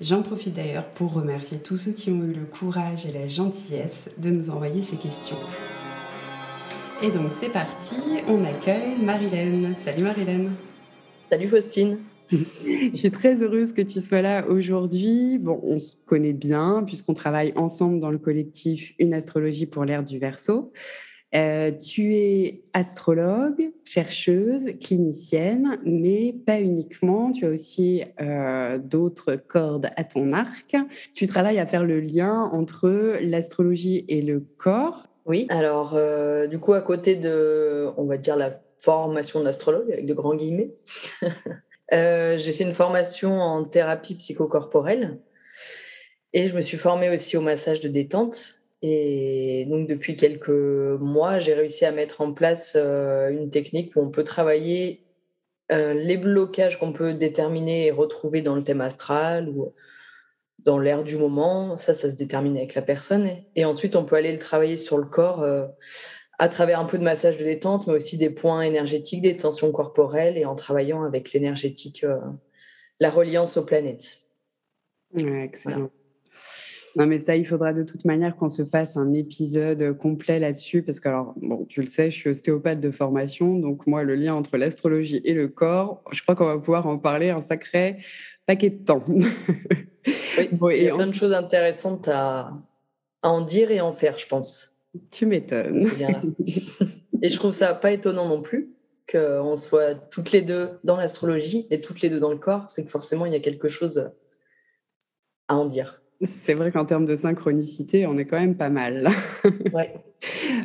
J'en 0.00 0.22
profite 0.22 0.54
d'ailleurs 0.54 0.86
pour 0.86 1.12
remercier 1.12 1.58
tous 1.58 1.76
ceux 1.76 1.92
qui 1.92 2.10
ont 2.10 2.22
eu 2.22 2.32
le 2.32 2.44
courage 2.44 3.06
et 3.06 3.12
la 3.12 3.26
gentillesse 3.26 4.08
de 4.18 4.30
nous 4.30 4.50
envoyer 4.50 4.82
ces 4.82 4.96
questions. 4.96 5.36
Et 7.02 7.10
donc 7.10 7.32
c'est 7.32 7.50
parti, 7.50 7.96
on 8.28 8.44
accueille 8.44 8.96
Marilène. 9.02 9.74
Salut 9.84 10.04
Marilène. 10.04 10.52
Salut 11.28 11.48
Faustine. 11.48 11.98
Je 12.30 12.96
suis 12.96 13.10
très 13.10 13.42
heureuse 13.42 13.72
que 13.72 13.82
tu 13.82 14.00
sois 14.00 14.22
là 14.22 14.46
aujourd'hui. 14.48 15.38
Bon, 15.38 15.60
on 15.62 15.78
se 15.78 15.96
connaît 16.06 16.32
bien 16.32 16.82
puisqu'on 16.86 17.14
travaille 17.14 17.52
ensemble 17.56 18.00
dans 18.00 18.10
le 18.10 18.18
collectif 18.18 18.94
Une 18.98 19.14
astrologie 19.14 19.66
pour 19.66 19.84
l'ère 19.84 20.04
du 20.04 20.18
Verseau. 20.18 20.72
Euh, 21.34 21.72
tu 21.72 22.14
es 22.14 22.62
astrologue, 22.74 23.72
chercheuse, 23.84 24.66
clinicienne, 24.80 25.80
mais 25.84 26.32
pas 26.32 26.60
uniquement. 26.60 27.32
Tu 27.32 27.44
as 27.44 27.48
aussi 27.48 28.04
euh, 28.20 28.78
d'autres 28.78 29.34
cordes 29.34 29.90
à 29.96 30.04
ton 30.04 30.32
arc. 30.32 30.76
Tu 31.14 31.26
travailles 31.26 31.58
à 31.58 31.66
faire 31.66 31.84
le 31.84 31.98
lien 31.98 32.48
entre 32.52 33.18
l'astrologie 33.20 34.04
et 34.08 34.22
le 34.22 34.46
corps. 34.58 35.08
Oui, 35.26 35.46
alors 35.48 35.96
euh, 35.96 36.46
du 36.46 36.58
coup, 36.58 36.72
à 36.72 36.82
côté 36.82 37.16
de, 37.16 37.88
on 37.96 38.04
va 38.04 38.16
dire, 38.16 38.36
la 38.36 38.50
formation 38.78 39.42
d'astrologue, 39.42 39.90
avec 39.90 40.06
de 40.06 40.14
grands 40.14 40.36
guillemets, 40.36 40.72
j'ai 41.90 42.52
fait 42.52 42.64
une 42.64 42.72
formation 42.72 43.40
en 43.40 43.64
thérapie 43.64 44.16
psychocorporelle 44.16 45.18
et 46.34 46.46
je 46.46 46.56
me 46.56 46.60
suis 46.60 46.76
formée 46.76 47.08
aussi 47.10 47.36
au 47.36 47.40
massage 47.40 47.80
de 47.80 47.88
détente. 47.88 48.60
Et 48.82 49.66
donc, 49.70 49.88
depuis 49.88 50.16
quelques 50.16 50.50
mois, 50.50 51.38
j'ai 51.38 51.54
réussi 51.54 51.86
à 51.86 51.92
mettre 51.92 52.20
en 52.20 52.34
place 52.34 52.76
euh, 52.76 53.30
une 53.30 53.48
technique 53.48 53.94
où 53.96 54.00
on 54.00 54.10
peut 54.10 54.24
travailler 54.24 55.06
euh, 55.72 55.94
les 55.94 56.18
blocages 56.18 56.78
qu'on 56.78 56.92
peut 56.92 57.14
déterminer 57.14 57.86
et 57.86 57.90
retrouver 57.92 58.42
dans 58.42 58.56
le 58.56 58.64
thème 58.64 58.80
astral 58.82 59.48
ou 59.48 59.72
dans 60.66 60.78
l'air 60.78 61.04
du 61.04 61.16
moment. 61.16 61.76
Ça, 61.76 61.94
ça 61.94 62.10
se 62.10 62.16
détermine 62.16 62.56
avec 62.56 62.74
la 62.74 62.82
personne. 62.82 63.30
Et 63.54 63.64
ensuite, 63.64 63.94
on 63.94 64.04
peut 64.04 64.16
aller 64.16 64.32
le 64.32 64.40
travailler 64.40 64.76
sur 64.76 64.98
le 64.98 65.06
corps 65.06 65.42
euh, 65.42 65.66
à 66.38 66.48
travers 66.48 66.80
un 66.80 66.84
peu 66.84 66.98
de 66.98 67.04
massage 67.04 67.36
de 67.36 67.44
détente, 67.44 67.86
mais 67.86 67.94
aussi 67.94 68.16
des 68.16 68.30
points 68.30 68.62
énergétiques, 68.62 69.22
des 69.22 69.36
tensions 69.36 69.70
corporelles 69.72 70.36
et 70.36 70.44
en 70.44 70.54
travaillant 70.54 71.02
avec 71.02 71.32
l'énergétique, 71.32 72.04
la 73.00 73.10
reliance 73.10 73.56
aux 73.56 73.64
planètes. 73.64 74.20
excellent. 75.16 75.90
Non, 76.96 77.06
mais 77.06 77.18
ça, 77.18 77.34
il 77.34 77.46
faudra 77.46 77.72
de 77.72 77.82
toute 77.82 78.04
manière 78.04 78.36
qu'on 78.36 78.48
se 78.48 78.64
fasse 78.64 78.96
un 78.96 79.12
épisode 79.14 79.96
complet 79.98 80.38
là-dessus, 80.38 80.82
parce 80.82 81.00
que, 81.00 81.08
alors, 81.08 81.34
bon, 81.36 81.64
tu 81.64 81.80
le 81.80 81.86
sais, 81.86 82.10
je 82.10 82.16
suis 82.16 82.30
ostéopathe 82.30 82.78
de 82.78 82.92
formation, 82.92 83.58
donc 83.58 83.86
moi, 83.88 84.04
le 84.04 84.14
lien 84.14 84.34
entre 84.34 84.56
l'astrologie 84.56 85.20
et 85.24 85.34
le 85.34 85.48
corps, 85.48 86.04
je 86.12 86.22
crois 86.22 86.36
qu'on 86.36 86.46
va 86.46 86.58
pouvoir 86.58 86.86
en 86.86 86.98
parler 86.98 87.30
un 87.30 87.40
sacré 87.40 87.98
paquet 88.46 88.70
de 88.70 88.84
temps. 88.84 89.02
Oui, 89.08 89.18
il 90.76 90.82
y 90.84 90.88
a 90.88 90.94
plein 90.94 91.08
de 91.08 91.14
choses 91.14 91.32
intéressantes 91.32 92.08
à, 92.08 92.52
en 93.22 93.40
dire 93.40 93.72
et 93.72 93.80
en 93.80 93.92
faire, 93.92 94.16
je 94.16 94.28
pense. 94.28 94.73
Tu 95.10 95.26
m'étonnes. 95.26 95.80
et 97.22 97.28
je 97.28 97.36
trouve 97.36 97.52
ça 97.52 97.74
pas 97.74 97.92
étonnant 97.92 98.28
non 98.28 98.42
plus 98.42 98.74
qu'on 99.10 99.56
soit 99.56 99.94
toutes 99.94 100.32
les 100.32 100.42
deux 100.42 100.78
dans 100.84 100.96
l'astrologie 100.96 101.66
et 101.70 101.80
toutes 101.80 102.00
les 102.00 102.08
deux 102.08 102.20
dans 102.20 102.30
le 102.30 102.38
corps, 102.38 102.68
c'est 102.68 102.84
que 102.84 102.90
forcément, 102.90 103.26
il 103.26 103.32
y 103.32 103.36
a 103.36 103.40
quelque 103.40 103.68
chose 103.68 104.10
à 105.48 105.56
en 105.56 105.66
dire. 105.66 106.02
C'est 106.24 106.54
vrai 106.54 106.72
qu'en 106.72 106.84
termes 106.84 107.04
de 107.04 107.16
synchronicité, 107.16 108.06
on 108.06 108.16
est 108.16 108.24
quand 108.24 108.38
même 108.38 108.56
pas 108.56 108.70
mal. 108.70 109.08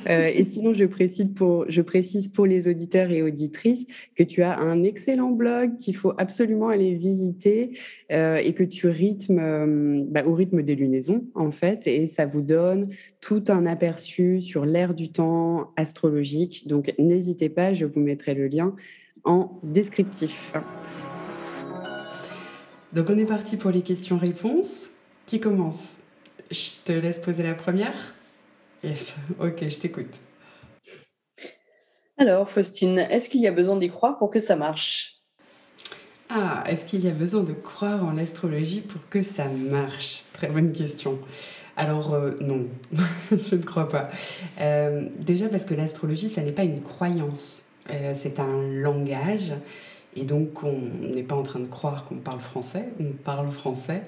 Euh, 0.10 0.32
et 0.34 0.46
sinon, 0.46 0.74
je 0.74 0.86
précise, 0.86 1.34
pour, 1.34 1.66
je 1.70 1.82
précise 1.82 2.30
pour 2.30 2.46
les 2.46 2.68
auditeurs 2.68 3.12
et 3.12 3.22
auditrices 3.22 3.86
que 4.16 4.24
tu 4.24 4.42
as 4.42 4.58
un 4.58 4.84
excellent 4.84 5.32
blog 5.32 5.78
qu'il 5.80 5.98
faut 5.98 6.13
absolument 6.18 6.70
aller 6.70 6.94
visiter 6.96 7.78
euh, 8.12 8.38
et 8.38 8.54
que 8.54 8.63
tu 8.63 8.88
rythmes 8.88 9.39
euh, 9.39 10.04
bah, 10.08 10.24
au 10.25 10.34
rythme 10.34 10.63
des 10.63 10.75
lunaisons, 10.75 11.28
en 11.36 11.51
fait, 11.51 11.88
et 11.88 12.08
ça 12.08 12.25
vous 12.25 12.42
donne 12.42 12.89
tout 13.20 13.44
un 13.50 13.66
aperçu 13.66 14.42
sur 14.42 14.66
l'ère 14.66 14.94
du 14.94 15.12
temps 15.12 15.74
astrologique. 15.75 16.68
Donc, 16.68 16.94
n'hésitez 16.98 17.50
pas, 17.50 17.74
je 17.74 17.86
vous 17.86 18.00
mettrai 18.00 18.34
le 18.34 18.48
lien 18.48 18.75
en 19.25 19.60
descriptif. 19.63 20.54
Donc, 22.94 23.08
on 23.10 23.18
est 23.18 23.25
parti 23.25 23.58
pour 23.58 23.72
les 23.72 23.82
questions-réponses. 23.82 24.92
Qui 25.29 25.39
commence? 25.39 25.98
Je 26.50 26.69
te 26.83 26.91
laisse 26.91 27.19
poser 27.19 27.43
la 27.43 27.53
première? 27.53 28.15
Yes, 28.83 29.15
ok, 29.39 29.69
je 29.69 29.77
t'écoute. 29.77 30.12
Alors, 32.17 32.50
Faustine, 32.50 32.98
est-ce 32.98 33.29
qu'il 33.29 33.41
y 33.41 33.45
a 33.45 33.51
besoin 33.51 33.75
d'y 33.75 33.91
croire 33.91 34.17
pour 34.17 34.31
que 34.31 34.39
ça 34.39 34.55
marche? 34.55 35.19
Ah, 36.31 36.63
est-ce 36.65 36.83
qu'il 36.83 37.05
y 37.05 37.07
a 37.07 37.12
besoin 37.12 37.43
de 37.43 37.53
croire 37.53 38.03
en 38.03 38.13
l'astrologie 38.13 38.81
pour 38.81 39.07
que 39.07 39.21
ça 39.21 39.48
marche? 39.50 40.24
Très 40.33 40.48
bonne 40.48 40.71
question. 40.71 41.19
Alors 41.77 42.15
euh, 42.15 42.31
non, 42.41 42.65
je 43.31 43.53
ne 43.53 43.62
crois 43.62 43.88
pas. 43.88 44.09
Euh, 44.59 45.09
déjà 45.19 45.48
parce 45.48 45.65
que 45.65 45.75
l'astrologie, 45.75 46.27
ça 46.27 46.41
n'est 46.41 46.53
pas 46.53 46.63
une 46.63 46.81
croyance, 46.81 47.65
euh, 47.91 48.13
c'est 48.15 48.39
un 48.39 48.63
langage. 48.63 49.51
Et 50.15 50.24
donc 50.24 50.63
on 50.63 50.75
n'est 51.03 51.21
pas 51.21 51.36
en 51.36 51.43
train 51.43 51.59
de 51.59 51.67
croire 51.67 52.05
qu'on 52.05 52.17
parle 52.17 52.39
français, 52.39 52.89
on 53.00 53.12
parle 53.12 53.51
français 53.51 54.01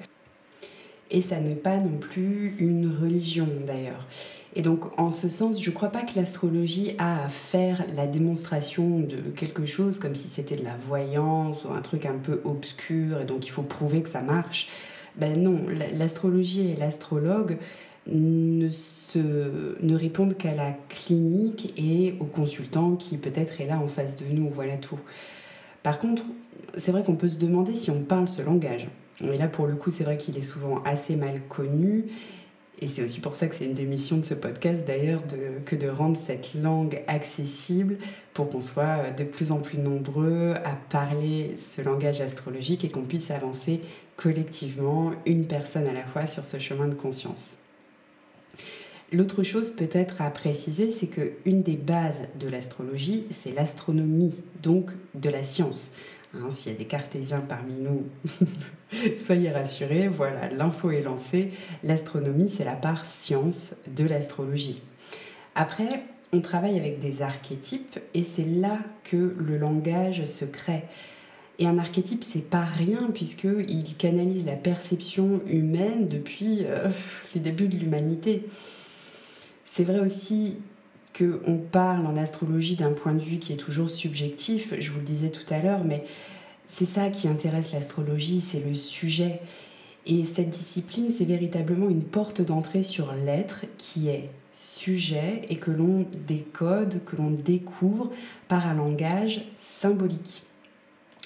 et 1.12 1.22
ça 1.22 1.40
n'est 1.40 1.56
pas 1.56 1.78
non 1.78 1.98
plus 1.98 2.56
une 2.60 2.92
religion 3.02 3.48
d'ailleurs. 3.66 4.08
Et 4.56 4.62
donc 4.62 5.00
en 5.00 5.12
ce 5.12 5.30
sens, 5.30 5.62
je 5.64 5.70
ne 5.70 5.76
crois 5.76 5.90
pas 5.90 6.02
que 6.02 6.16
l'astrologie 6.16 6.96
a 6.98 7.26
à 7.26 7.30
faire 7.30 7.86
la 7.96 8.08
démonstration 8.08 9.00
de 9.00 9.18
quelque 9.36 9.66
chose 9.66 10.00
comme 10.00 10.16
si 10.16 10.28
c'était 10.28 10.56
de 10.56 10.64
la 10.64 10.76
voyance 10.88 11.64
ou 11.64 11.72
un 11.72 11.82
truc 11.82 12.06
un 12.06 12.18
peu 12.18 12.42
obscur 12.44 13.22
et 13.22 13.26
donc 13.26 13.46
il 13.46 13.50
faut 13.50 13.62
prouver 13.62 14.02
que 14.02 14.10
ça 14.10 14.22
marche. 14.22 14.68
Ben 15.16 15.42
non, 15.42 15.62
l'astrologie 15.94 16.72
et 16.72 16.76
l'astrologue 16.76 17.58
ne, 18.08 18.70
se, 18.70 19.20
ne 19.82 19.96
répondent 19.96 20.36
qu'à 20.36 20.56
la 20.56 20.72
clinique 20.90 21.74
et 21.78 22.16
au 22.20 22.26
consultant 22.26 22.96
qui 22.96 23.18
peut-être 23.18 23.62
est 23.62 23.68
là 23.68 23.80
en 23.80 23.88
face 23.88 24.16
de 24.16 24.26
nous, 24.32 24.50
voilà 24.50 24.78
tout. 24.78 25.00
Par 25.84 26.00
contre, 26.00 26.24
c'est 26.78 26.92
vrai 26.92 27.04
qu'on 27.04 27.16
peut 27.16 27.30
se 27.30 27.38
demander 27.38 27.76
si 27.76 27.92
on 27.92 28.02
parle 28.02 28.28
ce 28.28 28.42
langage. 28.42 28.88
Mais 29.24 29.38
là, 29.38 29.48
pour 29.48 29.68
le 29.68 29.76
coup, 29.76 29.90
c'est 29.90 30.04
vrai 30.04 30.18
qu'il 30.18 30.38
est 30.38 30.44
souvent 30.44 30.82
assez 30.84 31.16
mal 31.16 31.42
connu. 31.48 32.06
Et 32.84 32.88
c'est 32.88 33.04
aussi 33.04 33.20
pour 33.20 33.36
ça 33.36 33.48
que 33.48 33.54
c'est 33.54 33.66
une 33.66 33.76
des 33.76 33.86
missions 33.86 34.18
de 34.18 34.26
ce 34.26 34.34
podcast, 34.34 34.80
d'ailleurs, 34.88 35.22
que 35.66 35.76
de 35.76 35.88
rendre 35.88 36.18
cette 36.18 36.56
langue 36.56 37.04
accessible 37.08 37.98
pour 38.34 38.50
qu'on 38.50 38.62
soit 38.62 39.12
de 39.12 39.24
plus 39.24 39.52
en 39.52 39.60
plus 39.60 39.78
nombreux 39.78 40.56
à 40.66 40.76
parler 40.90 41.56
ce 41.58 41.82
langage 41.82 42.22
astrologique 42.22 42.84
et 42.84 42.90
qu'on 42.90 43.06
puisse 43.06 43.30
avancer 43.30 43.82
collectivement, 44.18 45.12
une 45.26 45.46
personne 45.46 45.88
à 45.88 45.94
la 45.94 46.04
fois, 46.04 46.26
sur 46.28 46.44
ce 46.44 46.60
chemin 46.60 46.88
de 46.88 46.96
conscience. 46.96 47.56
L'autre 49.12 49.44
chose 49.44 49.72
peut-être 49.72 50.22
à 50.22 50.32
préciser, 50.32 50.90
c'est 50.90 51.08
qu'une 51.08 51.64
des 51.64 51.76
bases 51.76 52.24
de 52.40 52.48
l'astrologie, 52.48 53.26
c'est 53.30 53.52
l'astronomie, 53.52 54.42
donc 54.64 54.92
de 55.16 55.30
la 55.30 55.44
science. 55.44 55.92
Hein, 56.34 56.50
s'il 56.50 56.72
y 56.72 56.76
a 56.76 56.78
des 56.78 56.86
cartésiens 56.86 57.42
parmi 57.42 57.74
nous, 57.80 58.06
soyez 59.18 59.52
rassurés, 59.52 60.08
voilà, 60.08 60.50
l'info 60.50 60.92
est 60.92 61.02
lancée. 61.02 61.52
L'astronomie, 61.84 62.50
c'est 62.50 62.64
la 62.64 62.76
part 62.76 63.06
science 63.06 63.76
de 63.96 64.06
l'astrologie. 64.06 64.82
Après, 65.56 66.04
on 66.32 66.40
travaille 66.40 66.78
avec 66.78 67.00
des 67.00 67.22
archétypes 67.22 68.00
et 68.14 68.24
c'est 68.24 68.46
là 68.46 68.80
que 69.04 69.36
le 69.38 69.58
langage 69.58 70.24
se 70.24 70.46
crée. 70.46 70.84
Et 71.60 71.68
un 71.68 71.78
archétype, 71.78 72.24
c'est 72.24 72.50
pas 72.50 72.64
rien 72.64 73.10
puisqu'il 73.14 73.96
canalise 73.98 74.46
la 74.46 74.56
perception 74.56 75.42
humaine 75.48 76.08
depuis 76.08 76.60
euh, 76.64 76.90
les 77.36 77.42
débuts 77.42 77.68
de 77.68 77.78
l'humanité. 77.78 78.46
C'est 79.66 79.84
vrai 79.84 80.00
aussi 80.00 80.56
qu'on 81.18 81.58
parle 81.58 82.06
en 82.06 82.16
astrologie 82.16 82.76
d'un 82.76 82.94
point 82.94 83.14
de 83.14 83.22
vue 83.22 83.38
qui 83.38 83.54
est 83.54 83.58
toujours 83.58 83.90
subjectif, 83.90 84.74
je 84.80 84.92
vous 84.92 85.00
le 85.00 85.06
disais 85.06 85.30
tout 85.30 85.52
à 85.54 85.60
l'heure, 85.60 85.84
mais 85.84 86.04
c'est 86.68 86.86
ça 86.86 87.10
qui 87.10 87.28
intéresse 87.28 87.72
l'astrologie, 87.74 88.40
c'est 88.40 88.64
le 88.66 88.74
sujet. 88.74 89.42
Et 90.06 90.26
cette 90.26 90.50
discipline, 90.50 91.12
c'est 91.12 91.26
véritablement 91.26 91.90
une 91.90 92.04
porte 92.04 92.42
d'entrée 92.42 92.84
sur 92.84 93.14
l'être 93.14 93.66
qui 93.78 94.08
est 94.08 94.30
sujet 94.54 95.42
et 95.50 95.58
que 95.58 95.72
l'on 95.72 96.06
décode, 96.28 97.04
que 97.06 97.16
l'on 97.16 97.32
découvre 97.32 98.12
par 98.48 98.68
un 98.68 98.74
langage 98.74 99.42
symbolique. 99.62 100.44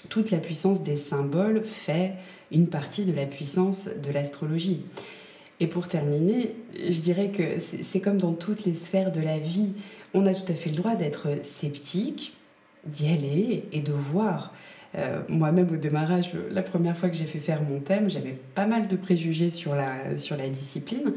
Toute 0.09 0.31
la 0.31 0.37
puissance 0.37 0.83
des 0.83 0.97
symboles 0.97 1.63
fait 1.63 2.13
une 2.51 2.67
partie 2.67 3.05
de 3.05 3.15
la 3.15 3.25
puissance 3.25 3.87
de 3.87 4.11
l'astrologie. 4.11 4.81
Et 5.59 5.67
pour 5.67 5.87
terminer, 5.87 6.55
je 6.77 6.99
dirais 6.99 7.29
que 7.29 7.43
c'est 7.59 8.01
comme 8.01 8.17
dans 8.17 8.33
toutes 8.33 8.65
les 8.65 8.73
sphères 8.73 9.11
de 9.11 9.21
la 9.21 9.39
vie, 9.39 9.71
on 10.13 10.25
a 10.25 10.33
tout 10.33 10.51
à 10.51 10.55
fait 10.55 10.69
le 10.69 10.75
droit 10.75 10.95
d'être 10.95 11.27
sceptique, 11.43 12.33
d'y 12.85 13.07
aller 13.07 13.63
et 13.71 13.79
de 13.79 13.93
voir. 13.93 14.53
Euh, 14.97 15.21
moi-même 15.27 15.69
au 15.71 15.77
démarrage, 15.77 16.31
la 16.51 16.61
première 16.61 16.97
fois 16.97 17.09
que 17.09 17.15
j'ai 17.15 17.25
fait 17.25 17.39
faire 17.39 17.61
mon 17.61 17.79
thème, 17.79 18.09
j'avais 18.09 18.37
pas 18.53 18.65
mal 18.65 18.87
de 18.87 18.95
préjugés 18.95 19.49
sur 19.49 19.75
la, 19.75 20.17
sur 20.17 20.37
la 20.37 20.47
discipline. 20.47 21.13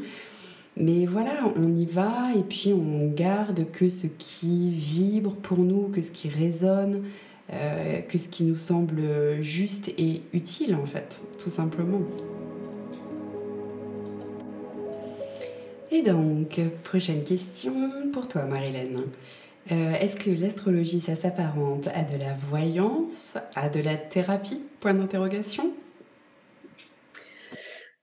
Mais 0.77 1.05
voilà, 1.05 1.51
on 1.55 1.73
y 1.75 1.85
va 1.85 2.31
et 2.37 2.43
puis 2.43 2.73
on 2.73 3.07
garde 3.07 3.69
que 3.71 3.89
ce 3.89 4.07
qui 4.07 4.69
vibre 4.69 5.35
pour 5.35 5.59
nous, 5.59 5.89
que 5.89 6.01
ce 6.01 6.11
qui 6.11 6.29
résonne, 6.29 7.03
euh, 7.51 7.99
que 8.01 8.17
ce 8.17 8.29
qui 8.29 8.43
nous 8.43 8.55
semble 8.55 9.01
juste 9.41 9.89
et 9.97 10.21
utile 10.33 10.75
en 10.75 10.85
fait, 10.85 11.21
tout 11.41 11.49
simplement. 11.49 12.01
Et 15.91 16.03
donc, 16.03 16.59
prochaine 16.83 17.23
question 17.23 17.73
pour 18.13 18.27
toi, 18.27 18.43
Marilène. 18.45 18.99
Euh, 19.71 19.93
est-ce 19.93 20.17
que 20.17 20.29
l'astrologie, 20.29 20.99
ça 20.99 21.15
s'apparente 21.15 21.87
à 21.95 22.03
de 22.03 22.17
la 22.19 22.35
voyance, 22.49 23.37
à 23.55 23.69
de 23.69 23.79
la 23.79 23.95
thérapie? 23.95 24.61
Point 24.81 24.93
d'interrogation. 24.93 25.73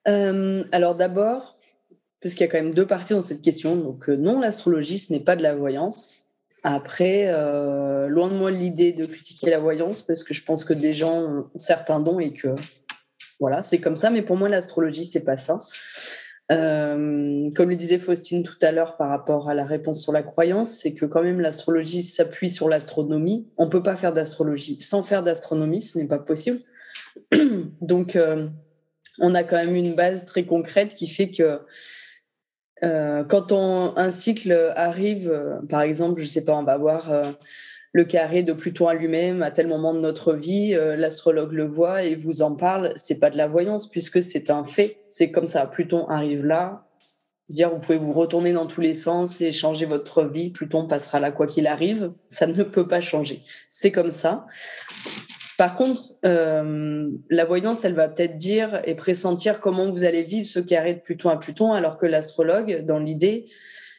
Euh, 0.08 0.64
alors 0.72 0.96
d'abord, 0.96 1.56
parce 2.20 2.34
qu'il 2.34 2.44
y 2.44 2.48
a 2.48 2.52
quand 2.52 2.62
même 2.62 2.74
deux 2.74 2.86
parties 2.86 3.14
dans 3.14 3.22
cette 3.22 3.42
question. 3.42 3.76
Donc 3.76 4.08
non, 4.08 4.40
l'astrologie, 4.40 4.98
ce 4.98 5.12
n'est 5.12 5.20
pas 5.20 5.36
de 5.36 5.42
la 5.42 5.54
voyance. 5.54 6.26
Après, 6.64 7.26
loin 8.08 8.28
de 8.28 8.34
moi 8.34 8.50
l'idée 8.50 8.92
de 8.92 9.06
critiquer 9.06 9.48
la 9.50 9.60
voyance, 9.60 10.02
parce 10.02 10.24
que 10.24 10.34
je 10.34 10.42
pense 10.42 10.64
que 10.64 10.72
des 10.72 10.92
gens 10.92 11.22
ont 11.22 11.50
certains 11.54 12.00
dons 12.00 12.18
et 12.18 12.32
que 12.32 12.48
voilà, 13.38 13.62
c'est 13.62 13.78
comme 13.78 13.96
ça. 13.96 14.10
Mais 14.10 14.22
pour 14.22 14.36
moi, 14.36 14.48
l'astrologie, 14.48 15.04
c'est 15.04 15.24
pas 15.24 15.36
ça. 15.36 15.62
Euh, 16.52 17.50
comme 17.56 17.70
le 17.70 17.76
disait 17.76 17.98
Faustine 17.98 18.44
tout 18.44 18.54
à 18.62 18.70
l'heure 18.70 18.96
par 18.96 19.08
rapport 19.08 19.48
à 19.48 19.54
la 19.54 19.64
réponse 19.64 20.00
sur 20.00 20.12
la 20.12 20.22
croyance, 20.22 20.70
c'est 20.70 20.94
que 20.94 21.04
quand 21.04 21.22
même 21.22 21.40
l'astrologie 21.40 22.02
s'appuie 22.04 22.50
sur 22.50 22.68
l'astronomie. 22.68 23.48
On 23.56 23.68
peut 23.68 23.82
pas 23.82 23.96
faire 23.96 24.12
d'astrologie 24.12 24.80
sans 24.80 25.02
faire 25.02 25.24
d'astronomie, 25.24 25.82
ce 25.82 25.98
n'est 25.98 26.06
pas 26.06 26.20
possible. 26.20 26.58
Donc, 27.80 28.14
euh, 28.14 28.48
on 29.18 29.34
a 29.34 29.42
quand 29.42 29.56
même 29.56 29.74
une 29.74 29.94
base 29.94 30.24
très 30.24 30.44
concrète 30.44 30.94
qui 30.94 31.08
fait 31.08 31.30
que 31.30 31.60
euh, 32.84 33.24
quand 33.24 33.52
un 33.52 34.10
cycle 34.10 34.72
arrive, 34.76 35.60
par 35.68 35.80
exemple, 35.80 36.20
je 36.20 36.26
sais 36.26 36.44
pas, 36.44 36.54
on 36.54 36.62
va 36.62 36.76
voir 36.76 37.10
le 37.96 38.04
carré 38.04 38.42
de 38.42 38.52
Pluton 38.52 38.88
à 38.88 38.94
lui-même 38.94 39.42
à 39.42 39.50
tel 39.50 39.68
moment 39.68 39.94
de 39.94 40.00
notre 40.00 40.34
vie, 40.34 40.74
euh, 40.74 40.96
l'astrologue 40.96 41.52
le 41.52 41.64
voit 41.64 42.02
et 42.02 42.14
vous 42.14 42.42
en 42.42 42.54
parle. 42.54 42.92
C'est 42.94 43.18
pas 43.18 43.30
de 43.30 43.38
la 43.38 43.46
voyance 43.46 43.88
puisque 43.88 44.22
c'est 44.22 44.50
un 44.50 44.64
fait. 44.64 45.00
C'est 45.06 45.30
comme 45.30 45.46
ça. 45.46 45.66
Pluton 45.66 46.06
arrive 46.10 46.44
là. 46.44 46.84
Dire, 47.48 47.70
vous 47.70 47.78
pouvez 47.78 47.96
vous 47.96 48.12
retourner 48.12 48.52
dans 48.52 48.66
tous 48.66 48.82
les 48.82 48.92
sens 48.92 49.40
et 49.40 49.50
changer 49.50 49.86
votre 49.86 50.24
vie. 50.24 50.50
Pluton 50.50 50.86
passera 50.86 51.20
là 51.20 51.32
quoi 51.32 51.46
qu'il 51.46 51.66
arrive. 51.66 52.12
Ça 52.28 52.46
ne 52.46 52.64
peut 52.64 52.86
pas 52.86 53.00
changer. 53.00 53.40
C'est 53.70 53.92
comme 53.92 54.10
ça. 54.10 54.44
Par 55.56 55.74
contre, 55.74 56.02
euh, 56.26 57.08
la 57.30 57.44
voyance, 57.46 57.82
elle 57.82 57.94
va 57.94 58.08
peut-être 58.08 58.36
dire 58.36 58.82
et 58.84 58.94
pressentir 58.94 59.58
comment 59.62 59.90
vous 59.90 60.04
allez 60.04 60.22
vivre 60.22 60.46
ce 60.46 60.60
carré 60.60 60.96
de 60.96 61.00
Pluton 61.00 61.30
à 61.30 61.38
Pluton, 61.38 61.72
alors 61.72 61.96
que 61.96 62.04
l'astrologue, 62.04 62.84
dans 62.84 62.98
l'idée, 62.98 63.46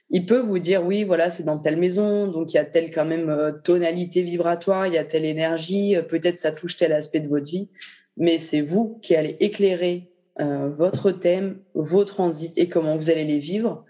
il 0.10 0.26
peut 0.26 0.40
vous 0.40 0.60
dire 0.60 0.86
oui, 0.86 1.04
voilà, 1.04 1.30
c'est 1.30 1.44
dans 1.44 1.60
telle 1.60 1.78
maison, 1.78 2.28
donc 2.28 2.54
il 2.54 2.56
y 2.56 2.60
a 2.60 2.66
telle 2.66 2.92
quand 2.92 3.06
même 3.06 3.30
euh, 3.30 3.52
tonalité 3.52 4.22
vibratoire, 4.22 4.88
il 4.88 4.94
y 4.94 4.98
a 4.98 5.04
telle 5.04 5.26
énergie, 5.26 5.96
euh, 5.96 6.02
peut-être 6.02 6.38
ça 6.38 6.52
touche 6.52 6.78
tel 6.78 6.94
aspect 6.94 7.20
de 7.20 7.28
votre 7.28 7.50
vie, 7.50 7.70
mais 8.16 8.38
c'est 8.38 8.62
vous 8.62 9.00
qui 9.02 9.16
allez 9.16 9.36
éclairer 9.40 10.10
euh, 10.40 10.70
votre 10.70 11.12
thème, 11.12 11.60
vos 11.74 12.06
transits 12.06 12.54
et 12.56 12.70
comment 12.70 12.96
vous 12.96 13.10
allez 13.10 13.26
les 13.26 13.40
vivre. 13.40 13.86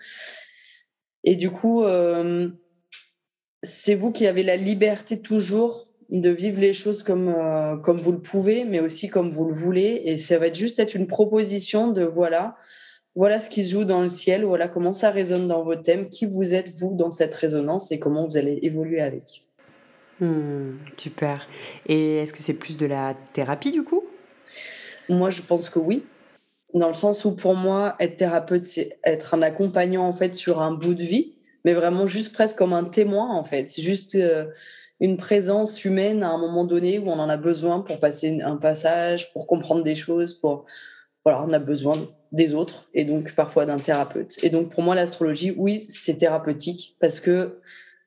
Et 1.24 1.36
du 1.36 1.52
coup, 1.52 1.84
c'est 3.64 3.96
vous 3.96 4.14
qui 4.14 4.28
avez 4.28 4.44
la 4.44 4.56
liberté 4.56 5.22
toujours 5.22 5.86
de 6.10 6.30
vivre 6.30 6.62
les 6.62 6.72
choses 6.72 7.04
comme, 7.04 7.82
comme 7.84 7.98
vous 7.98 8.14
le 8.14 8.22
pouvez, 8.22 8.64
mais 8.64 8.80
aussi 8.80 9.10
comme 9.10 9.32
vous 9.32 9.46
le 9.46 9.54
voulez. 9.54 10.04
Et 10.06 10.16
ça 10.16 10.40
va 10.40 10.54
juste 10.54 10.80
être 10.80 10.96
une 10.96 11.08
proposition 11.08 11.92
de 11.92 12.04
voilà, 12.04 12.56
voilà 13.18 13.40
ce 13.40 13.50
qui 13.50 13.66
se 13.66 13.72
joue 13.72 13.84
dans 13.84 14.04
le 14.04 14.10
ciel, 14.10 14.46
voilà 14.46 14.68
comment 14.68 14.94
ça 14.94 15.10
résonne 15.10 15.48
dans 15.48 15.64
vos 15.64 15.76
thèmes, 15.76 16.08
qui 16.08 16.28
vous 16.28 16.54
êtes 16.54 16.70
vous 16.78 16.96
dans 16.96 17.10
cette 17.10 17.34
résonance 17.34 17.92
et 17.92 17.98
comment 17.98 18.28
vous 18.28 18.38
allez 18.38 18.60
évoluer 18.62 19.02
avec. 19.02 19.42
Hmm, 20.20 20.74
super. 20.98 21.48
Et 21.88 22.18
est-ce 22.18 22.32
que 22.32 22.44
c'est 22.44 22.54
plus 22.54 22.78
de 22.78 22.86
la 22.86 23.16
thérapie 23.34 23.72
du 23.72 23.84
coup? 23.84 24.04
Moi, 25.10 25.32
je 25.32 25.42
pense 25.42 25.72
que 25.72 25.80
oui. 25.80 26.06
Dans 26.76 26.90
le 26.90 26.94
sens 26.94 27.26
où 27.26 27.36
pour 27.36 27.56
moi, 27.56 27.96
être 28.00 28.18
thérapeute, 28.18 28.66
c'est 28.66 29.00
être 29.04 29.34
un 29.34 29.42
accompagnant 29.42 30.06
en 30.06 30.14
fait 30.14 30.36
sur 30.36 30.62
un 30.62 30.72
bout 30.72 30.94
de 30.94 31.04
vie, 31.04 31.34
mais 31.66 31.74
vraiment 31.74 32.06
juste 32.06 32.34
presque 32.34 32.56
comme 32.56 32.74
un 32.74 32.84
témoin 32.84 33.36
en 33.36 33.44
fait. 33.44 33.72
C'est 33.72 33.82
juste 33.82 34.14
euh, 34.14 34.46
une 35.00 35.18
présence 35.18 35.84
humaine 35.84 36.22
à 36.22 36.30
un 36.30 36.38
moment 36.38 36.66
donné 36.66 37.00
où 37.00 37.08
on 37.08 37.18
en 37.18 37.30
a 37.30 37.38
besoin 37.38 37.80
pour 37.80 38.00
passer 38.00 38.42
un 38.42 38.58
passage, 38.58 39.34
pour 39.34 39.48
comprendre 39.48 39.82
des 39.82 39.96
choses, 39.96 40.36
pour 40.36 40.66
voilà, 41.26 41.42
on 41.42 41.52
a 41.52 41.60
besoin 41.60 41.94
des 42.32 42.54
autres 42.54 42.86
et 42.94 43.06
donc 43.06 43.34
parfois 43.36 43.66
d'un 43.66 43.78
thérapeute. 43.78 44.38
Et 44.44 44.50
donc 44.50 44.70
pour 44.70 44.84
moi, 44.84 44.96
l'astrologie, 44.96 45.54
oui, 45.56 45.86
c'est 45.90 46.18
thérapeutique 46.18 46.96
parce 47.00 47.20
que 47.20 47.60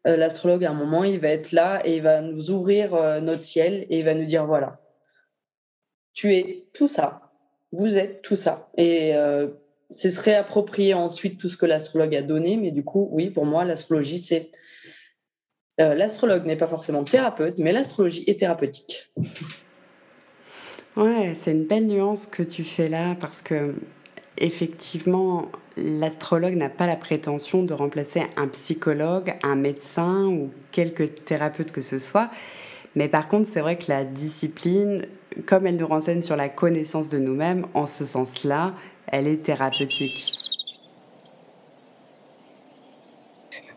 euh, 0.07 0.17
l'astrologue, 0.17 0.65
à 0.65 0.71
un 0.71 0.75
moment, 0.75 1.05
il 1.05 1.21
va 1.21 1.29
être 1.29 1.53
là 1.53 1.81
et 1.85 1.97
il 1.97 2.03
va 2.03 2.23
nous 2.23 2.51
ouvrir 2.51 2.95
euh, 2.95 3.21
notre 3.21 3.43
ciel 3.43 3.87
et 3.91 3.99
il 3.99 4.05
va 4.05 4.15
nous 4.15 4.25
dire, 4.25 4.47
voilà, 4.47 4.81
tu 6.13 6.35
es 6.35 6.67
tout 6.73 6.89
ça, 6.89 7.33
vous 7.73 7.99
êtes 7.99 8.23
tout 8.23 8.37
ça. 8.37 8.71
Et 8.77 9.15
euh, 9.15 9.49
c'est 9.91 10.11
se 10.11 10.21
réapproprier 10.21 10.95
ensuite 10.95 11.39
tout 11.39 11.49
ce 11.49 11.57
que 11.57 11.67
l'astrologue 11.67 12.15
a 12.15 12.23
donné, 12.23 12.57
mais 12.57 12.71
du 12.71 12.85
coup, 12.85 13.09
oui, 13.13 13.31
pour 13.31 13.45
moi, 13.45 13.65
l'astrologie, 13.65 14.19
c'est... 14.19 14.51
l'astrologue 15.79 16.47
n'est 16.47 16.57
pas 16.57 16.67
forcément 16.67 17.05
thérapeute, 17.05 17.59
mais 17.59 17.73
l'astrologie 17.73 18.25
est 18.27 18.39
thérapeutique. 18.39 19.13
Ouais, 20.97 21.35
c'est 21.35 21.53
une 21.53 21.67
belle 21.67 21.87
nuance 21.87 22.27
que 22.27 22.43
tu 22.43 22.65
fais 22.65 22.89
là 22.89 23.17
parce 23.19 23.43
que 23.43 23.75
effectivement, 24.41 25.47
l'astrologue 25.77 26.55
n'a 26.55 26.69
pas 26.69 26.87
la 26.87 26.97
prétention 26.97 27.63
de 27.63 27.75
remplacer 27.75 28.23
un 28.37 28.49
psychologue, 28.49 29.35
un 29.43 29.55
médecin 29.55 30.27
ou 30.27 30.51
quelque 30.73 31.05
thérapeute 31.05 31.73
que 31.73 31.81
ce 31.81 31.99
soit. 31.99 32.31
Mais 32.97 33.09
par 33.09 33.29
contre, 33.29 33.49
c'est 33.49 33.61
vrai 33.61 33.79
que 33.79 33.85
la 33.89 34.05
discipline, 34.05 35.07
comme 35.47 35.67
elle 35.67 35.77
nous 35.77 35.87
renseigne 35.87 36.23
sur 36.23 36.37
la 36.37 36.49
connaissance 36.49 37.09
de 37.09 37.19
nous-mêmes, 37.19 37.67
en 37.75 37.87
ce 37.87 38.05
sens-là, 38.05 38.75
elle 39.07 39.29
est 39.29 39.43
thérapeutique. 39.43 40.40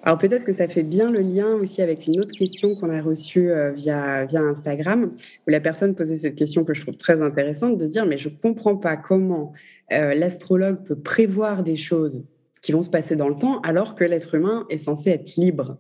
Alors 0.06 0.18
peut-être 0.18 0.44
que 0.44 0.54
ça 0.54 0.68
fait 0.68 0.84
bien 0.84 1.10
le 1.10 1.22
lien 1.22 1.50
aussi 1.56 1.82
avec 1.82 2.00
une 2.08 2.20
autre 2.20 2.38
question 2.38 2.76
qu'on 2.76 2.90
a 2.90 3.02
reçue 3.02 3.50
euh, 3.50 3.72
via, 3.72 4.26
via 4.26 4.42
Instagram, 4.42 5.14
où 5.48 5.50
la 5.50 5.62
personne 5.62 5.96
posait 5.96 6.18
cette 6.18 6.36
question 6.36 6.66
que 6.66 6.74
je 6.74 6.82
trouve 6.82 6.98
très 6.98 7.22
intéressante, 7.22 7.78
de 7.78 7.86
dire, 7.88 8.06
mais 8.06 8.18
je 8.18 8.28
ne 8.28 8.36
comprends 8.36 8.76
pas 8.76 8.98
comment 8.98 9.54
euh, 9.94 10.14
l'astrologue 10.14 10.84
peut 10.84 10.98
prévoir 10.98 11.64
des 11.64 11.78
choses 11.78 12.26
qui 12.62 12.74
vont 12.74 12.84
se 12.84 12.90
passer 12.90 13.16
dans 13.16 13.30
le 13.30 13.36
temps 13.36 13.62
alors 13.62 13.96
que 13.96 14.04
l'être 14.04 14.36
humain 14.36 14.66
est 14.70 14.78
censé 14.78 15.10
être 15.10 15.36
libre. 15.38 15.78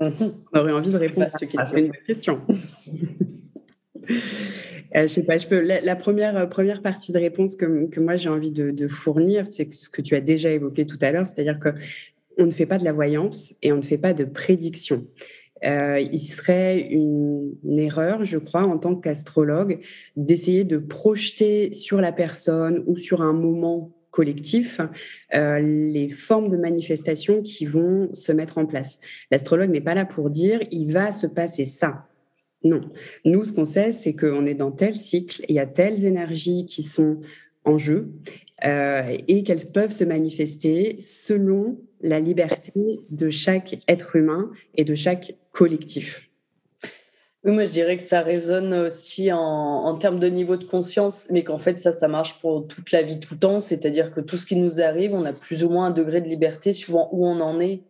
On 0.00 0.10
aurait 0.54 0.72
envie 0.72 0.90
de 0.90 0.96
répondre 0.96 1.26
à, 1.26 1.66
cette 1.66 1.92
question. 2.06 2.40
Euh, 4.96 5.02
je 5.02 5.06
sais 5.06 5.22
pas, 5.22 5.38
je 5.38 5.46
peux. 5.46 5.60
La, 5.60 5.94
première, 5.94 6.48
première 6.48 6.82
partie 6.82 7.12
de 7.12 7.18
réponse 7.18 7.54
que, 7.54 7.86
que 7.86 8.00
moi 8.00 8.16
j'ai 8.16 8.28
envie 8.28 8.50
de, 8.50 8.72
de 8.72 8.88
fournir, 8.88 9.44
c'est 9.48 9.72
ce 9.72 9.88
que 9.88 10.02
tu 10.02 10.16
as 10.16 10.20
déjà 10.20 10.50
évoqué 10.50 10.84
tout 10.84 10.98
à 11.00 11.12
l'heure, 11.12 11.28
c'est-à-dire 11.28 11.60
que 11.60 11.68
on 12.38 12.46
ne 12.46 12.50
fait 12.50 12.66
pas 12.66 12.78
de 12.78 12.84
la 12.84 12.92
voyance 12.92 13.54
et 13.62 13.72
on 13.72 13.76
ne 13.76 13.82
fait 13.82 13.98
pas 13.98 14.14
de 14.14 14.24
prédiction. 14.24 15.06
Euh, 15.64 16.00
il 16.00 16.20
serait 16.20 16.80
une, 16.80 17.54
erreur, 17.78 18.24
je 18.24 18.38
crois, 18.38 18.62
en 18.62 18.78
tant 18.78 18.94
qu'astrologue, 18.94 19.80
d'essayer 20.16 20.64
de 20.64 20.78
projeter 20.78 21.72
sur 21.72 22.00
la 22.00 22.12
personne 22.12 22.82
ou 22.86 22.96
sur 22.96 23.20
un 23.20 23.32
moment 23.32 23.92
collectif 24.10 24.80
euh, 25.34 25.60
les 25.60 26.10
formes 26.10 26.48
de 26.48 26.56
manifestation 26.56 27.42
qui 27.42 27.64
vont 27.64 28.12
se 28.12 28.32
mettre 28.32 28.58
en 28.58 28.66
place. 28.66 28.98
L'astrologue 29.30 29.70
n'est 29.70 29.80
pas 29.80 29.94
là 29.94 30.04
pour 30.04 30.30
dire 30.30 30.60
il 30.72 30.92
va 30.92 31.12
se 31.12 31.26
passer 31.26 31.64
ça. 31.64 32.08
Non. 32.64 32.80
Nous, 33.24 33.44
ce 33.44 33.52
qu'on 33.52 33.64
sait, 33.64 33.92
c'est 33.92 34.14
qu'on 34.14 34.46
est 34.46 34.54
dans 34.54 34.72
tel 34.72 34.94
cycle, 34.94 35.44
il 35.48 35.54
y 35.54 35.60
a 35.60 35.66
telles 35.66 36.04
énergies 36.04 36.66
qui 36.66 36.82
sont 36.82 37.20
en 37.64 37.78
jeu 37.78 38.10
euh, 38.64 39.16
et 39.28 39.42
qu'elles 39.42 39.66
peuvent 39.66 39.92
se 39.92 40.04
manifester 40.04 40.96
selon 41.00 41.78
la 42.02 42.20
liberté 42.20 43.00
de 43.10 43.30
chaque 43.30 43.78
être 43.88 44.16
humain 44.16 44.50
et 44.74 44.84
de 44.84 44.94
chaque 44.94 45.34
collectif. 45.52 46.30
Oui, 47.44 47.54
moi 47.54 47.64
je 47.64 47.70
dirais 47.70 47.96
que 47.96 48.02
ça 48.02 48.20
résonne 48.20 48.74
aussi 48.74 49.32
en, 49.32 49.96
termes 49.96 50.18
de 50.18 50.26
niveau 50.26 50.56
de 50.56 50.64
conscience, 50.64 51.28
mais 51.30 51.42
qu'en 51.42 51.56
fait 51.56 51.78
ça, 51.78 51.92
ça 51.92 52.06
marche 52.06 52.38
pour 52.40 52.66
toute 52.66 52.92
la 52.92 53.00
vie, 53.00 53.18
tout 53.18 53.34
le 53.34 53.40
temps. 53.40 53.60
C'est-à-dire 53.60 54.10
que 54.10 54.20
tout 54.20 54.36
ce 54.36 54.44
qui 54.44 54.56
nous 54.56 54.82
arrive, 54.82 55.14
on 55.14 55.24
a 55.24 55.32
plus 55.32 55.64
ou 55.64 55.70
moins 55.70 55.86
un 55.86 55.90
degré 55.90 56.20
de 56.20 56.28
liberté 56.28 56.74
suivant 56.74 57.08
où 57.12 57.26
on 57.26 57.40
en 57.40 57.58
est. 57.60 57.80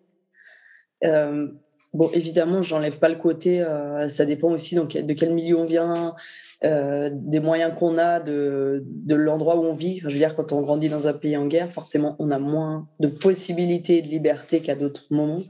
Euh, 1.03 1.49
bon, 1.95 2.11
évidemment, 2.13 2.63
j'enlève 2.63 3.01
pas 3.01 3.09
le 3.09 3.17
côté, 3.17 3.61
euh, 3.61 4.09
ça 4.09 4.25
dépend 4.25 4.53
aussi 4.53 4.77
de 4.77 5.13
quel 5.15 5.35
milieu 5.35 5.57
on 5.57 5.65
vient, 5.65 6.15
euh, 6.63 7.09
des 7.13 7.41
moyens 7.41 7.73
qu'on 7.79 7.97
a 7.97 8.21
de, 8.21 8.85
de 8.87 9.15
l'endroit 9.15 9.57
où 9.57 9.65
on 9.65 9.73
vit. 9.73 9.99
je 9.99 10.09
veux 10.09 10.13
dire, 10.13 10.37
quand 10.37 10.53
on 10.53 10.61
grandit 10.61 10.91
dans 10.91 11.09
un 11.09 11.15
pays 11.15 11.37
en 11.37 11.47
guerre, 11.47 11.73
forcément, 11.73 12.17
on 12.19 12.31
a 12.31 12.39
moins 12.39 12.87
de 13.01 13.09
possibilités 13.09 13.99
et 13.99 14.03
de 14.03 14.09
liberté 14.09 14.61
qu'à 14.61 14.75
d'autres 14.75 15.07
moments. 15.11 15.43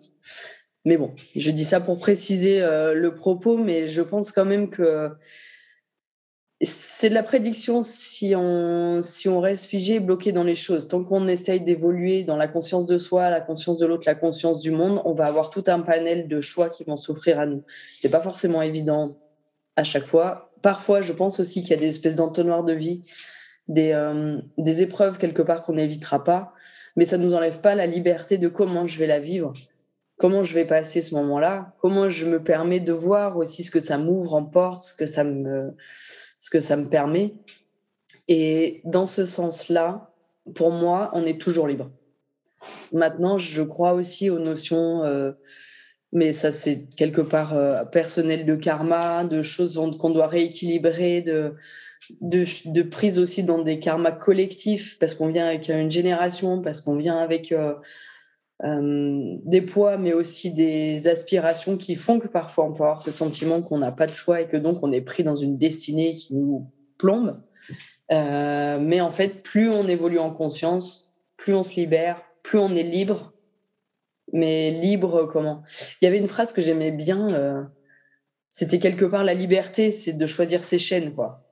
Mais 0.85 0.97
bon, 0.97 1.13
je 1.35 1.51
dis 1.51 1.65
ça 1.65 1.81
pour 1.81 1.99
préciser 1.99 2.63
euh, 2.63 2.95
le 2.95 3.15
propos, 3.15 3.57
mais 3.57 3.87
je 3.87 4.03
pense 4.03 4.31
quand 4.31 4.45
même 4.45 4.71
que 4.71 5.11
c'est 6.63 7.09
de 7.09 7.15
la 7.15 7.23
prédiction 7.23 7.81
si 7.83 8.35
on, 8.37 9.01
si 9.03 9.29
on 9.29 9.41
reste 9.41 9.65
figé 9.65 9.99
bloqué 9.99 10.31
dans 10.31 10.45
les 10.45 10.55
choses. 10.55 10.87
Tant 10.87 11.03
qu'on 11.03 11.27
essaye 11.27 11.61
d'évoluer 11.61 12.23
dans 12.23 12.37
la 12.37 12.49
conscience 12.49 12.87
de 12.87 12.99
soi, 12.99 13.31
la 13.31 13.41
conscience 13.41 13.79
de 13.79 13.87
l'autre, 13.87 14.05
la 14.07 14.15
conscience 14.15 14.61
du 14.61 14.71
monde, 14.71 15.01
on 15.05 15.15
va 15.15 15.27
avoir 15.27 15.51
tout 15.51 15.65
un 15.67 15.81
panel 15.81 16.29
de 16.29 16.41
choix 16.41 16.69
qui 16.69 16.85
vont 16.85 16.97
s'offrir 16.97 17.41
à 17.41 17.47
nous. 17.47 17.65
C'est 17.99 18.11
pas 18.11 18.21
forcément 18.21 18.63
évident 18.63 19.19
à 19.77 19.85
chaque 19.85 20.07
fois 20.07 20.50
parfois, 20.63 21.01
je 21.01 21.13
pense 21.13 21.41
aussi 21.41 21.63
qu'il 21.63 21.71
y 21.71 21.75
a 21.75 21.77
des 21.79 21.89
espèces 21.89 22.17
d'entonnoirs 22.17 22.65
de 22.65 22.73
vie, 22.73 23.03
des, 23.69 23.93
euh, 23.93 24.41
épreuves 24.59 25.19
quelque 25.19 25.43
part 25.43 25.63
qu'on 25.63 25.75
n'évitera 25.75 26.25
pas, 26.25 26.53
mais 26.97 27.05
ça 27.05 27.19
ne 27.19 27.25
nous 27.25 27.35
enlève 27.35 27.61
pas 27.61 27.75
la 27.75 27.87
liberté 27.87 28.39
de 28.39 28.49
comment 28.49 28.87
je 28.87 28.99
vais 28.99 29.07
la 29.07 29.19
vivre, 29.19 29.53
comment 30.17 30.43
je 30.43 30.55
vais 30.55 30.65
passer 30.65 31.01
ce 31.01 31.15
moment-là, 31.15 31.75
comment 31.81 32.09
je 32.09 32.27
me 32.27 32.43
permets 32.43 32.81
de 32.81 32.93
voir 32.93 33.37
aussi 33.37 33.63
ce 33.63 33.71
que 33.71 33.81
ça 33.81 33.97
m'ouvre 33.99 34.35
en 34.35 34.45
porte, 34.45 34.85
ce 34.85 34.95
que 34.95 35.07
ça 35.07 35.25
me, 35.25 35.75
ce 36.39 36.51
que 36.51 36.61
ça 36.61 36.77
me 36.77 36.89
permet? 36.89 37.35
Et 38.29 38.81
dans 38.85 39.07
ce 39.07 39.25
sens-là, 39.25 40.13
pour 40.55 40.71
moi, 40.71 41.11
on 41.15 41.25
est 41.25 41.41
toujours 41.41 41.67
libre. 41.67 41.91
Maintenant, 42.93 43.39
je 43.39 43.63
crois 43.63 43.93
aussi 43.93 44.31
aux 44.31 44.39
notions, 44.39 45.05
euh, 45.05 45.33
mais 46.13 46.33
ça 46.33 46.51
c'est 46.51 46.87
quelque 46.97 47.21
part 47.21 47.55
euh, 47.55 47.85
personnel 47.85 48.45
de 48.45 48.57
karma, 48.57 49.25
de 49.25 49.43
choses 49.43 49.81
qu'on 49.99 50.11
doit 50.11 50.27
rééquilibrer, 50.27 51.23
de, 51.23 51.55
de, 52.21 52.83
prise 52.83 53.19
aussi 53.19 53.45
dans 53.45 53.63
des 53.63 53.79
karmas 53.79 54.13
collectifs, 54.13 54.99
parce 54.99 55.15
qu'on 55.15 55.29
vient 55.29 55.47
avec 55.47 55.69
une 55.69 55.91
génération, 55.91 56.63
parce 56.63 56.81
qu'on 56.81 56.97
vient 56.97 57.19
avec 57.19 57.53
euh, 57.53 57.75
des 58.63 59.63
poids, 59.63 59.97
mais 59.99 60.13
aussi 60.13 60.53
des 60.53 61.07
aspirations 61.07 61.77
qui 61.77 61.95
font 61.95 62.19
que 62.19 62.29
parfois 62.29 62.65
on 62.65 62.73
peut 62.73 62.83
avoir 62.83 63.03
ce 63.03 63.11
sentiment 63.11 63.63
qu'on 63.63 63.79
n'a 63.79 63.93
pas 63.93 64.07
de 64.07 64.15
choix 64.15 64.41
et 64.41 64.47
que 64.47 64.57
donc 64.57 64.79
on 64.83 64.93
est 64.93 65.01
pris 65.01 65.23
dans 65.23 65.37
une 65.37 65.59
destinée 65.59 66.17
qui 66.17 66.35
nous 66.35 66.71
plombe. 66.99 67.41
mais 68.11 69.01
en 69.01 69.11
fait, 69.11 69.43
plus 69.43 69.71
on 69.71 69.87
évolue 69.87 70.19
en 70.19 70.35
conscience, 70.35 71.15
plus 71.37 71.55
on 71.55 71.63
se 71.63 71.77
libère, 71.77 72.21
plus 72.43 72.59
on 72.59 72.71
est 72.71 72.83
libre. 72.83 73.33
Mais 74.33 74.71
libre, 74.71 75.29
comment? 75.31 75.63
Il 76.01 76.05
y 76.05 76.09
avait 76.09 76.19
une 76.19 76.29
phrase 76.29 76.53
que 76.53 76.63
j'aimais 76.63 76.93
bien. 76.93 77.29
Euh, 77.31 77.63
c'était 78.49 78.79
quelque 78.79 79.05
part 79.05 79.25
la 79.25 79.35
liberté, 79.35 79.91
c'est 79.91 80.13
de 80.13 80.27
choisir 80.27 80.65
ses 80.65 80.79
chaînes, 80.79 81.15
quoi. 81.15 81.45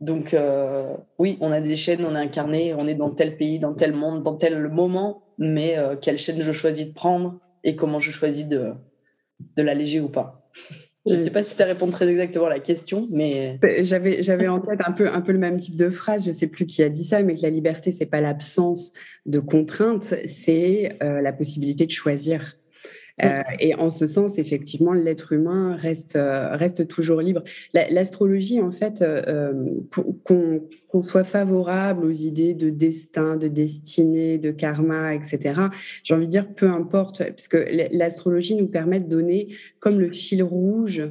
Donc 0.00 0.32
euh, 0.32 0.96
oui, 1.18 1.36
on 1.40 1.50
a 1.50 1.60
des 1.60 1.74
chaînes, 1.74 2.04
on 2.04 2.14
est 2.14 2.20
incarné, 2.20 2.72
on 2.74 2.86
est 2.86 2.94
dans 2.94 3.12
tel 3.12 3.36
pays, 3.36 3.58
dans 3.58 3.74
tel 3.74 3.92
monde, 3.92 4.22
dans 4.22 4.36
tel 4.36 4.68
moment, 4.68 5.24
mais 5.38 5.76
euh, 5.76 5.96
quelle 5.96 6.18
chaîne 6.18 6.40
je 6.40 6.52
choisis 6.52 6.88
de 6.88 6.92
prendre 6.92 7.40
et 7.64 7.74
comment 7.74 7.98
je 7.98 8.12
choisis 8.12 8.46
de, 8.46 8.72
de 9.56 9.62
l'alléger 9.62 10.00
ou 10.00 10.08
pas. 10.08 10.48
Je 11.08 11.18
ne 11.18 11.22
sais 11.22 11.30
pas 11.30 11.44
si 11.44 11.54
ça 11.54 11.64
répond 11.64 11.88
très 11.90 12.08
exactement 12.08 12.46
à 12.46 12.50
la 12.50 12.60
question, 12.60 13.06
mais 13.10 13.58
j'avais 13.80 14.22
j'avais 14.22 14.48
en 14.48 14.60
tête 14.60 14.80
un 14.86 14.92
peu 14.92 15.08
un 15.08 15.20
peu 15.20 15.32
le 15.32 15.38
même 15.38 15.58
type 15.58 15.76
de 15.76 15.90
phrase. 15.90 16.24
Je 16.24 16.28
ne 16.28 16.32
sais 16.32 16.46
plus 16.46 16.66
qui 16.66 16.82
a 16.82 16.88
dit 16.88 17.04
ça, 17.04 17.22
mais 17.22 17.34
que 17.34 17.42
la 17.42 17.50
liberté 17.50 17.92
c'est 17.92 18.06
pas 18.06 18.20
l'absence 18.20 18.92
de 19.26 19.38
contraintes, 19.38 20.14
c'est 20.26 20.92
euh, 21.02 21.20
la 21.20 21.32
possibilité 21.32 21.86
de 21.86 21.90
choisir. 21.90 22.56
Euh, 23.24 23.42
et 23.58 23.74
en 23.74 23.90
ce 23.90 24.06
sens, 24.06 24.38
effectivement, 24.38 24.92
l'être 24.92 25.32
humain 25.32 25.76
reste, 25.76 26.16
euh, 26.16 26.56
reste 26.56 26.86
toujours 26.86 27.20
libre. 27.20 27.42
L'astrologie, 27.74 28.60
en 28.60 28.70
fait, 28.70 29.04
qu'on 30.24 31.02
soit 31.02 31.24
favorable 31.24 32.04
aux 32.04 32.12
idées 32.12 32.54
de 32.54 32.70
destin, 32.70 33.36
de 33.36 33.48
destinée, 33.48 34.38
de 34.38 34.50
karma, 34.50 35.14
etc., 35.14 35.60
j'ai 36.02 36.14
envie 36.14 36.26
de 36.26 36.30
dire, 36.30 36.48
peu 36.54 36.68
importe, 36.68 37.22
puisque 37.34 37.58
l'astrologie 37.92 38.54
nous 38.54 38.68
permet 38.68 39.00
de 39.00 39.08
donner 39.08 39.48
comme 39.80 40.00
le 40.00 40.10
fil 40.10 40.42
rouge 40.42 41.02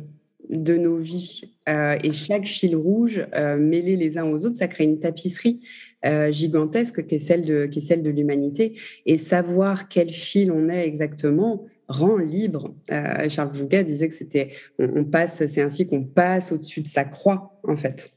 de 0.50 0.78
nos 0.78 0.98
vies. 0.98 1.42
et 1.68 2.14
chaque 2.14 2.46
fil 2.46 2.76
rouge, 2.76 3.26
mêlé 3.60 3.96
les 3.96 4.18
uns 4.18 4.26
aux 4.26 4.46
autres, 4.46 4.56
ça 4.56 4.68
crée 4.68 4.86
une 4.86 5.00
tapisserie 5.00 5.62
euh, 6.06 6.32
gigantesque 6.32 7.08
qui 7.08 7.16
est 7.16 7.20
celle 7.20 7.44
de, 7.44 7.66
qui 7.66 7.80
est 7.80 7.82
celle 7.82 8.04
de 8.04 8.12
l'humanité. 8.12 8.80
Et 9.08 9.18
savoir 9.18 9.90
quel 9.90 10.12
fil 10.12 10.52
on 10.52 10.70
est 10.70 10.86
exactement 10.86 11.66
rend 11.88 12.18
libre. 12.18 12.76
Euh, 12.92 13.30
Charles 13.30 13.56
Vouga 13.56 13.84
disait 13.84 14.08
que 14.08 14.14
c'était, 14.14 14.52
on, 14.80 15.04
passe, 15.04 15.46
c'est 15.48 15.62
ainsi 15.62 15.88
qu'on 15.88 16.04
passe 16.04 16.52
au-dessus 16.52 16.82
de 16.82 16.88
sa 16.88 17.04
croix, 17.04 17.60
en 17.64 17.78
fait. 17.78 18.12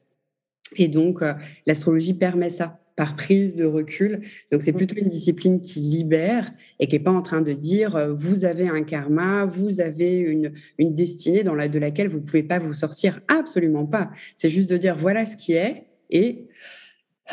Et 0.76 0.88
donc, 0.88 1.22
euh, 1.22 1.34
l'astrologie 1.66 2.14
permet 2.14 2.50
ça 2.50 2.78
par 2.96 3.16
prise 3.16 3.54
de 3.54 3.64
recul. 3.64 4.20
Donc, 4.52 4.62
c'est 4.62 4.72
plutôt 4.72 4.94
une 4.96 5.08
discipline 5.08 5.60
qui 5.60 5.78
libère 5.78 6.52
et 6.78 6.86
qui 6.86 6.96
n'est 6.96 7.02
pas 7.02 7.12
en 7.12 7.22
train 7.22 7.40
de 7.40 7.52
dire 7.52 8.12
vous 8.14 8.44
avez 8.44 8.68
un 8.68 8.82
karma, 8.82 9.46
vous 9.46 9.80
avez 9.80 10.18
une, 10.18 10.52
une 10.78 10.94
destinée 10.94 11.42
dans 11.42 11.54
la, 11.54 11.68
de 11.68 11.78
laquelle 11.78 12.08
vous 12.08 12.18
ne 12.18 12.24
pouvez 12.24 12.42
pas 12.42 12.58
vous 12.58 12.74
sortir. 12.74 13.20
Absolument 13.28 13.86
pas. 13.86 14.10
C'est 14.36 14.50
juste 14.50 14.70
de 14.70 14.76
dire 14.76 14.96
voilà 14.96 15.24
ce 15.24 15.36
qui 15.36 15.52
est 15.54 15.86
et 16.10 16.48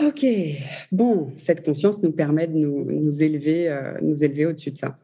Ok, 0.06 0.24
bon, 0.92 1.32
cette 1.40 1.66
conscience 1.66 2.04
nous 2.04 2.12
permet 2.12 2.46
de 2.46 2.54
nous, 2.54 3.24
élever, 3.24 3.68
euh, 3.68 3.94
nous 4.04 4.24
élever 4.24 4.46
au-dessus 4.46 4.70
de 4.70 4.78
ça. 4.78 5.00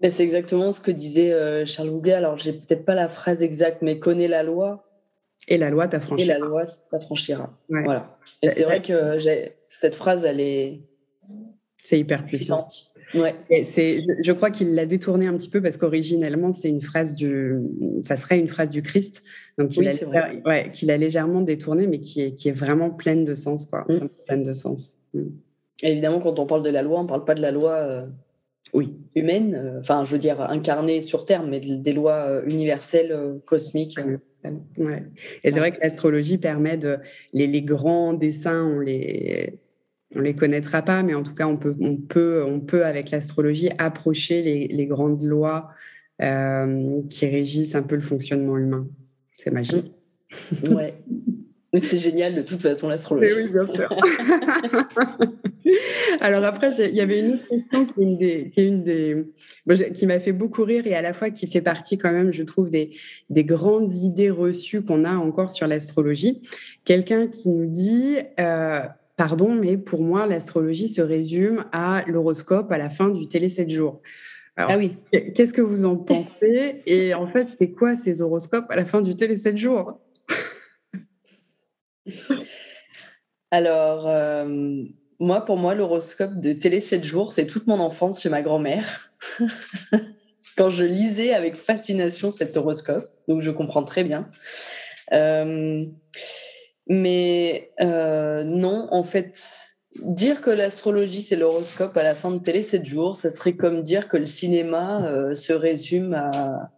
Ben, 0.00 0.10
c'est 0.10 0.24
exactement 0.24 0.72
ce 0.72 0.80
que 0.80 0.90
disait 0.90 1.32
euh, 1.32 1.64
Charles 1.66 1.90
Houguet. 1.90 2.12
Alors, 2.12 2.36
j'ai 2.38 2.52
peut-être 2.52 2.84
pas 2.84 2.94
la 2.94 3.08
phrase 3.08 3.42
exacte, 3.42 3.82
mais 3.82 3.98
connais 3.98 4.28
la 4.28 4.42
loi. 4.42 4.84
Et 5.48 5.58
la 5.58 5.70
loi 5.70 5.88
t'affranchira. 5.88 6.36
Et 6.36 6.38
la 6.38 6.44
loi 6.44 6.66
t'affranchira. 6.90 7.50
Voilà. 7.68 8.18
Et 8.42 8.48
c'est 8.48 8.64
vrai 8.64 8.82
que 8.82 9.18
cette 9.66 9.94
phrase, 9.94 10.24
elle 10.24 10.40
est. 10.40 10.80
C'est 11.82 11.98
hyper 11.98 12.24
puissant. 12.24 12.66
Ouais. 13.14 13.34
C'est, 13.70 14.00
je, 14.24 14.32
crois 14.32 14.50
qu'il 14.50 14.74
l'a 14.74 14.86
détourné 14.86 15.26
un 15.26 15.36
petit 15.36 15.48
peu 15.48 15.62
parce 15.62 15.76
qu'originellement, 15.76 16.52
c'est 16.52 16.68
une 16.68 16.80
phrase 16.80 17.14
du, 17.14 17.54
ça 18.02 18.16
serait 18.16 18.38
une 18.38 18.48
phrase 18.48 18.70
du 18.70 18.82
Christ, 18.82 19.22
donc 19.58 19.76
il 19.76 19.86
a, 19.86 19.92
ouais, 20.46 20.70
qu'il 20.72 20.90
a 20.90 20.96
légèrement 20.96 21.42
détourné, 21.42 21.86
mais 21.86 22.00
qui 22.00 22.22
est, 22.22 22.34
qui 22.34 22.48
est 22.48 22.52
vraiment 22.52 22.90
pleine 22.90 23.24
de 23.24 23.34
sens, 23.34 23.66
quoi, 23.66 23.84
mm. 23.88 24.08
pleine 24.26 24.44
de 24.44 24.52
sens. 24.52 24.94
Mm. 25.12 25.28
Évidemment, 25.82 26.20
quand 26.20 26.38
on 26.38 26.46
parle 26.46 26.62
de 26.62 26.70
la 26.70 26.82
loi, 26.82 27.00
on 27.00 27.04
ne 27.04 27.08
parle 27.08 27.24
pas 27.24 27.34
de 27.34 27.42
la 27.42 27.52
loi 27.52 27.72
euh, 27.72 28.06
oui. 28.74 28.96
humaine, 29.14 29.54
euh, 29.54 29.78
enfin, 29.78 30.04
je 30.04 30.12
veux 30.12 30.18
dire 30.18 30.40
incarnée 30.40 31.00
sur 31.00 31.24
Terre, 31.24 31.44
mais 31.44 31.60
des 31.60 31.92
lois 31.92 32.26
euh, 32.28 32.42
universelles, 32.46 33.40
cosmiques. 33.46 33.98
Ouais. 34.76 35.04
Et 35.42 35.52
c'est 35.52 35.58
vrai 35.58 35.72
que 35.72 35.80
l'astrologie 35.80 36.36
permet 36.36 36.76
de 36.76 36.98
les, 37.32 37.46
les 37.46 37.62
grands 37.62 38.12
dessins, 38.12 38.62
on 38.62 38.80
les 38.80 39.58
on 40.14 40.20
les 40.20 40.34
connaîtra 40.34 40.82
pas, 40.82 41.02
mais 41.02 41.14
en 41.14 41.22
tout 41.22 41.34
cas, 41.34 41.46
on 41.46 41.56
peut, 41.56 41.74
on 41.80 41.96
peut, 41.96 42.44
on 42.46 42.60
peut 42.60 42.84
avec 42.84 43.10
l'astrologie 43.10 43.70
approcher 43.78 44.42
les, 44.42 44.86
grandes 44.86 45.22
lois 45.22 45.70
euh, 46.22 47.00
qui 47.10 47.26
régissent 47.26 47.74
un 47.74 47.82
peu 47.82 47.96
le 47.96 48.02
fonctionnement 48.02 48.56
humain. 48.56 48.86
C'est 49.36 49.50
magique. 49.50 49.92
Ouais. 50.70 50.94
C'est 51.76 51.96
génial 51.96 52.36
de 52.36 52.42
toute 52.42 52.62
façon 52.62 52.88
l'astrologie. 52.88 53.34
Oui, 53.36 53.48
bien 53.50 53.66
sûr. 53.66 53.88
Alors 56.20 56.44
après, 56.44 56.70
il 56.78 56.94
y 56.94 57.00
avait 57.00 57.20
une 57.20 57.34
autre 57.34 57.48
question 57.48 57.86
qui, 57.86 58.02
une 58.02 58.16
des, 58.16 58.50
qui, 58.50 58.66
une 58.66 58.82
des, 58.82 59.24
qui 59.94 60.06
m'a 60.06 60.18
fait 60.18 60.32
beaucoup 60.32 60.64
rire 60.64 60.86
et 60.86 60.94
à 60.94 61.02
la 61.02 61.12
fois 61.12 61.30
qui 61.30 61.46
fait 61.46 61.60
partie 61.60 61.98
quand 61.98 62.12
même, 62.12 62.32
je 62.32 62.42
trouve, 62.42 62.70
des, 62.70 62.90
des 63.30 63.44
grandes 63.44 63.92
idées 63.94 64.30
reçues 64.30 64.82
qu'on 64.82 65.04
a 65.04 65.14
encore 65.14 65.50
sur 65.50 65.66
l'astrologie. 65.66 66.42
Quelqu'un 66.84 67.26
qui 67.28 67.48
nous 67.48 67.66
dit, 67.66 68.16
euh, 68.38 68.80
pardon, 69.16 69.54
mais 69.54 69.76
pour 69.76 70.02
moi, 70.02 70.26
l'astrologie 70.26 70.88
se 70.88 71.00
résume 71.00 71.64
à 71.72 72.04
l'horoscope 72.06 72.70
à 72.70 72.78
la 72.78 72.90
fin 72.90 73.08
du 73.08 73.28
télé 73.28 73.48
7 73.48 73.70
jours. 73.70 74.02
ah 74.56 74.76
oui. 74.76 74.96
Qu'est-ce 75.34 75.54
que 75.54 75.62
vous 75.62 75.84
en 75.84 75.96
pensez 75.96 76.82
Et 76.86 77.14
en 77.14 77.26
fait, 77.26 77.48
c'est 77.48 77.70
quoi 77.70 77.94
ces 77.94 78.22
horoscopes 78.22 78.70
à 78.70 78.76
la 78.76 78.84
fin 78.84 79.02
du 79.02 79.16
télé 79.16 79.36
7 79.36 79.56
jours? 79.56 80.00
Alors, 83.50 84.08
euh, 84.08 84.82
moi, 85.20 85.44
pour 85.44 85.56
moi, 85.56 85.74
l'horoscope 85.74 86.38
de 86.40 86.52
télé 86.52 86.80
7 86.80 87.04
jours, 87.04 87.32
c'est 87.32 87.46
toute 87.46 87.66
mon 87.66 87.80
enfance 87.80 88.20
chez 88.20 88.28
ma 88.28 88.42
grand-mère. 88.42 89.12
Quand 90.56 90.70
je 90.70 90.84
lisais 90.84 91.32
avec 91.32 91.56
fascination 91.56 92.30
cet 92.30 92.56
horoscope, 92.56 93.08
donc 93.28 93.40
je 93.40 93.50
comprends 93.50 93.84
très 93.84 94.04
bien. 94.04 94.28
Euh, 95.12 95.84
mais 96.88 97.70
euh, 97.80 98.44
non, 98.44 98.88
en 98.90 99.02
fait, 99.02 99.38
dire 100.02 100.40
que 100.40 100.50
l'astrologie, 100.50 101.22
c'est 101.22 101.36
l'horoscope 101.36 101.96
à 101.96 102.02
la 102.02 102.14
fin 102.14 102.30
de 102.30 102.38
télé 102.38 102.62
7 102.62 102.84
jours, 102.84 103.16
ça 103.16 103.30
serait 103.30 103.54
comme 103.54 103.82
dire 103.82 104.08
que 104.08 104.16
le 104.16 104.26
cinéma 104.26 105.06
euh, 105.06 105.34
se 105.34 105.52
résume 105.52 106.14
à, 106.14 106.70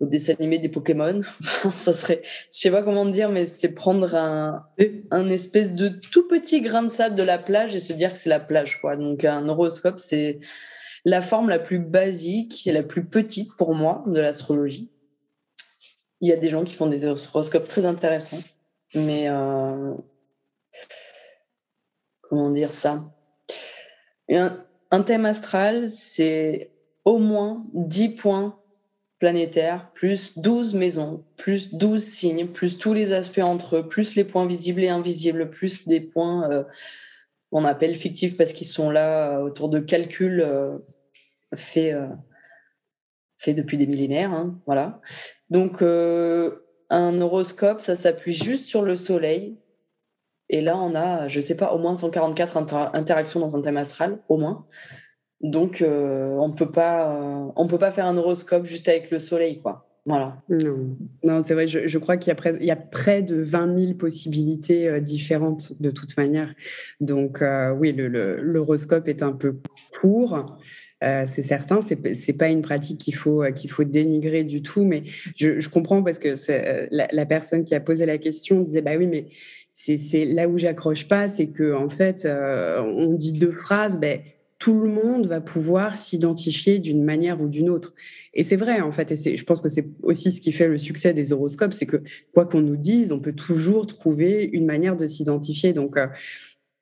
au 0.00 0.06
dessin 0.06 0.34
animé 0.38 0.58
des 0.58 0.68
Pokémon. 0.68 1.20
ça 1.74 1.92
serait, 1.92 2.22
je 2.24 2.58
sais 2.58 2.70
pas 2.70 2.82
comment 2.82 3.06
dire, 3.06 3.30
mais 3.30 3.46
c'est 3.46 3.74
prendre 3.74 4.14
un, 4.14 4.66
un 5.10 5.28
espèce 5.30 5.74
de 5.74 5.88
tout 5.88 6.26
petit 6.26 6.60
grain 6.60 6.82
de 6.82 6.88
sable 6.88 7.14
de 7.14 7.22
la 7.22 7.38
plage 7.38 7.74
et 7.76 7.80
se 7.80 7.92
dire 7.92 8.12
que 8.12 8.18
c'est 8.18 8.30
la 8.30 8.40
plage, 8.40 8.80
quoi. 8.80 8.96
Donc, 8.96 9.24
un 9.24 9.48
horoscope, 9.48 9.98
c'est 9.98 10.40
la 11.04 11.22
forme 11.22 11.48
la 11.48 11.58
plus 11.58 11.78
basique 11.78 12.66
et 12.66 12.72
la 12.72 12.82
plus 12.82 13.04
petite 13.04 13.56
pour 13.56 13.74
moi 13.74 14.02
de 14.06 14.20
l'astrologie. 14.20 14.90
Il 16.20 16.28
y 16.28 16.32
a 16.32 16.36
des 16.36 16.50
gens 16.50 16.64
qui 16.64 16.74
font 16.74 16.86
des 16.86 17.06
horoscopes 17.06 17.68
très 17.68 17.86
intéressants. 17.86 18.42
Mais 18.94 19.28
euh, 19.28 19.94
comment 22.22 22.50
dire 22.50 22.72
ça? 22.72 23.04
Un, 24.28 25.02
thème 25.02 25.26
astral, 25.26 25.88
c'est 25.88 26.70
au 27.04 27.18
moins 27.18 27.64
10 27.74 28.10
points 28.10 28.59
planétaires, 29.20 29.92
plus 29.92 30.38
12 30.38 30.74
maisons, 30.74 31.24
plus 31.36 31.74
12 31.74 32.02
signes, 32.02 32.48
plus 32.48 32.78
tous 32.78 32.94
les 32.94 33.12
aspects 33.12 33.38
entre 33.38 33.76
eux, 33.76 33.88
plus 33.88 34.16
les 34.16 34.24
points 34.24 34.46
visibles 34.46 34.82
et 34.82 34.88
invisibles, 34.88 35.50
plus 35.50 35.86
des 35.86 36.00
points 36.00 36.50
euh, 36.50 36.64
qu'on 37.52 37.64
appelle 37.64 37.94
fictifs 37.94 38.36
parce 38.36 38.52
qu'ils 38.52 38.66
sont 38.66 38.90
là 38.90 39.38
euh, 39.38 39.42
autour 39.42 39.68
de 39.68 39.78
calculs 39.78 40.44
faits, 41.54 41.96
fait 43.38 43.54
depuis 43.54 43.76
des 43.76 43.86
millénaires. 43.86 44.32
Hein, 44.32 44.60
voilà. 44.66 45.00
Donc, 45.50 45.82
un 45.82 47.20
horoscope, 47.20 47.80
ça 47.80 47.94
s'appuie 47.94 48.34
juste 48.34 48.66
sur 48.66 48.82
le 48.82 48.96
soleil. 48.96 49.56
Et 50.48 50.60
là, 50.60 50.76
on 50.76 50.96
a, 50.96 51.28
je 51.28 51.38
sais 51.40 51.56
pas, 51.56 51.72
au 51.72 51.78
moins 51.78 51.94
144 51.94 52.56
interactions 52.94 53.38
dans 53.38 53.56
un 53.56 53.62
thème 53.62 53.76
astral, 53.76 54.18
au 54.28 54.36
moins. 54.36 54.64
Donc, 55.40 55.80
euh, 55.80 56.36
on 56.38 56.52
peut 56.52 56.70
pas, 56.70 57.52
on 57.56 57.66
peut 57.66 57.78
pas 57.78 57.90
faire 57.90 58.06
un 58.06 58.16
horoscope 58.16 58.64
juste 58.64 58.88
avec 58.88 59.10
le 59.10 59.18
soleil, 59.18 59.60
quoi. 59.60 59.86
Voilà. 60.06 60.42
Non, 60.48 60.96
non 61.22 61.42
c'est 61.42 61.54
vrai, 61.54 61.68
je, 61.68 61.86
je 61.86 61.98
crois 61.98 62.16
qu'il 62.16 62.32
y, 62.32 62.64
y 62.64 62.70
a 62.70 62.76
près 62.76 63.22
de 63.22 63.36
20 63.36 63.78
000 63.78 63.94
possibilités 63.94 64.88
euh, 64.88 65.00
différentes 65.00 65.80
de 65.80 65.90
toute 65.90 66.16
manière. 66.16 66.54
Donc, 67.00 67.42
euh, 67.42 67.72
oui, 67.72 67.94
l'horoscope 67.96 69.08
est 69.08 69.22
un 69.22 69.32
peu 69.32 69.56
court. 70.00 70.58
Euh, 71.02 71.26
c'est 71.32 71.42
certain, 71.42 71.80
c'est 71.80 72.02
n'est 72.02 72.34
pas 72.34 72.48
une 72.48 72.60
pratique 72.62 72.98
qu'il 72.98 73.14
faut 73.14 73.42
qu'il 73.54 73.70
faut 73.70 73.84
dénigrer 73.84 74.44
du 74.44 74.62
tout, 74.62 74.84
mais 74.84 75.04
je, 75.36 75.66
comprends 75.68 76.02
parce 76.02 76.18
que 76.18 76.34
la, 76.90 77.08
la, 77.10 77.26
personne 77.26 77.64
qui 77.64 77.74
a 77.74 77.80
posé 77.80 78.04
la 78.04 78.18
question 78.18 78.60
disait 78.60 78.82
bah 78.82 78.96
oui, 78.98 79.06
mais 79.06 79.28
c'est 79.72 80.26
là 80.26 80.46
où 80.46 80.58
j'accroche 80.58 81.08
pas, 81.08 81.26
c'est 81.26 81.46
que 81.46 81.72
en 81.72 81.88
fait 81.88 82.28
on 82.28 83.14
dit 83.14 83.32
deux 83.32 83.52
phrases, 83.52 83.98
ben 83.98 84.20
tout 84.60 84.78
le 84.78 84.90
monde 84.90 85.26
va 85.26 85.40
pouvoir 85.40 85.98
s'identifier 85.98 86.78
d'une 86.78 87.02
manière 87.02 87.40
ou 87.40 87.48
d'une 87.48 87.70
autre. 87.70 87.94
Et 88.34 88.44
c'est 88.44 88.56
vrai, 88.56 88.82
en 88.82 88.92
fait, 88.92 89.10
et 89.10 89.36
je 89.36 89.44
pense 89.44 89.62
que 89.62 89.70
c'est 89.70 89.88
aussi 90.02 90.32
ce 90.32 90.40
qui 90.40 90.52
fait 90.52 90.68
le 90.68 90.76
succès 90.76 91.14
des 91.14 91.32
horoscopes, 91.32 91.72
c'est 91.72 91.86
que 91.86 92.02
quoi 92.34 92.44
qu'on 92.44 92.60
nous 92.60 92.76
dise, 92.76 93.10
on 93.10 93.20
peut 93.20 93.32
toujours 93.32 93.86
trouver 93.86 94.48
une 94.52 94.66
manière 94.66 94.96
de 94.96 95.06
s'identifier. 95.06 95.72
Donc, 95.72 95.96
euh, 95.96 96.06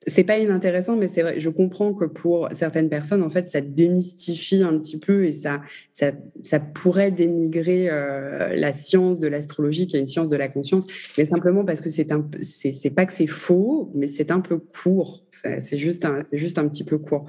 c'est 0.09 0.23
pas 0.23 0.37
inintéressant, 0.37 0.95
mais 0.95 1.07
c'est 1.07 1.21
vrai, 1.21 1.39
je 1.39 1.49
comprends 1.49 1.93
que 1.93 2.05
pour 2.05 2.49
certaines 2.53 2.89
personnes, 2.89 3.23
en 3.23 3.29
fait, 3.29 3.49
ça 3.49 3.61
démystifie 3.61 4.63
un 4.63 4.77
petit 4.79 4.97
peu 4.97 5.25
et 5.25 5.33
ça, 5.33 5.61
ça, 5.91 6.11
ça 6.43 6.59
pourrait 6.59 7.11
dénigrer 7.11 7.89
euh, 7.89 8.55
la 8.55 8.73
science 8.73 9.19
de 9.19 9.27
l'astrologie, 9.27 9.87
qui 9.87 9.97
est 9.97 9.99
une 9.99 10.07
science 10.07 10.29
de 10.29 10.37
la 10.37 10.47
conscience, 10.47 10.85
mais 11.17 11.25
simplement 11.25 11.63
parce 11.65 11.81
que 11.81 11.89
c'est 11.89 12.11
un, 12.11 12.27
c'est 12.41 12.89
pas 12.91 13.05
que 13.05 13.13
c'est 13.13 13.27
faux, 13.27 13.91
mais 13.95 14.07
c'est 14.07 14.31
un 14.31 14.39
peu 14.39 14.57
court. 14.57 15.25
C'est 15.61 15.77
juste 15.77 16.03
un, 16.03 16.23
juste 16.33 16.57
un 16.57 16.67
petit 16.67 16.83
peu 16.83 16.97
court. 16.97 17.25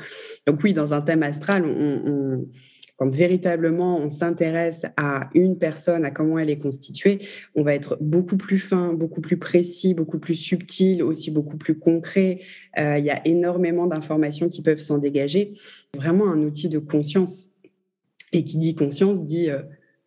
Donc 0.47 0.61
oui, 0.65 0.73
dans 0.73 0.95
un 0.95 1.01
thème 1.01 1.23
astral, 1.23 1.65
on 1.65 2.45
quand 3.01 3.15
véritablement 3.15 3.97
on 3.97 4.11
s'intéresse 4.11 4.83
à 4.99 5.31
une 5.33 5.57
personne, 5.57 6.05
à 6.05 6.11
comment 6.11 6.39
elle 6.39 6.51
est 6.51 6.59
constituée, 6.59 7.21
on 7.55 7.63
va 7.63 7.75
être 7.75 7.97
beaucoup 7.99 8.37
plus 8.37 8.59
fin, 8.59 8.93
beaucoup 8.93 9.23
plus 9.23 9.39
précis, 9.39 9.95
beaucoup 9.95 10.19
plus 10.19 10.35
subtil, 10.35 11.03
aussi 11.03 11.31
beaucoup 11.31 11.57
plus 11.57 11.79
concret. 11.79 12.41
Euh, 12.79 12.99
il 12.99 13.05
y 13.07 13.11
a 13.11 13.27
énormément 13.27 13.87
d'informations 13.87 14.51
qui 14.51 14.61
peuvent 14.61 14.81
s'en 14.81 14.99
dégager. 14.99 15.55
Vraiment 15.97 16.31
un 16.31 16.43
outil 16.43 16.69
de 16.69 16.79
conscience. 16.79 17.47
Et 18.35 18.45
qui 18.45 18.59
dit 18.59 18.75
conscience 18.75 19.25
dit 19.25 19.49
euh, 19.49 19.63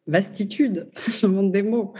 vastitude. 0.05 0.87
J'invente 1.19 1.51
des 1.51 1.63
mots. 1.63 1.93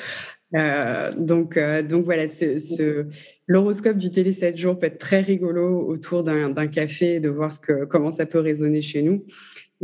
Euh, 0.54 1.12
donc, 1.18 1.58
donc 1.90 2.06
voilà, 2.06 2.28
ce, 2.28 3.08
l'horoscope 3.48 3.98
du 3.98 4.12
télé 4.12 4.32
7 4.32 4.56
jours 4.58 4.78
peut 4.78 4.86
être 4.86 5.00
très 5.00 5.22
rigolo 5.22 5.88
autour 5.88 6.22
d'un 6.22 6.68
café, 6.68 7.20
de 7.20 7.30
voir 7.30 7.60
comment 7.90 8.12
ça 8.12 8.28
peut 8.28 8.38
résonner 8.40 8.84
chez 8.84 9.02
nous. 9.02 9.26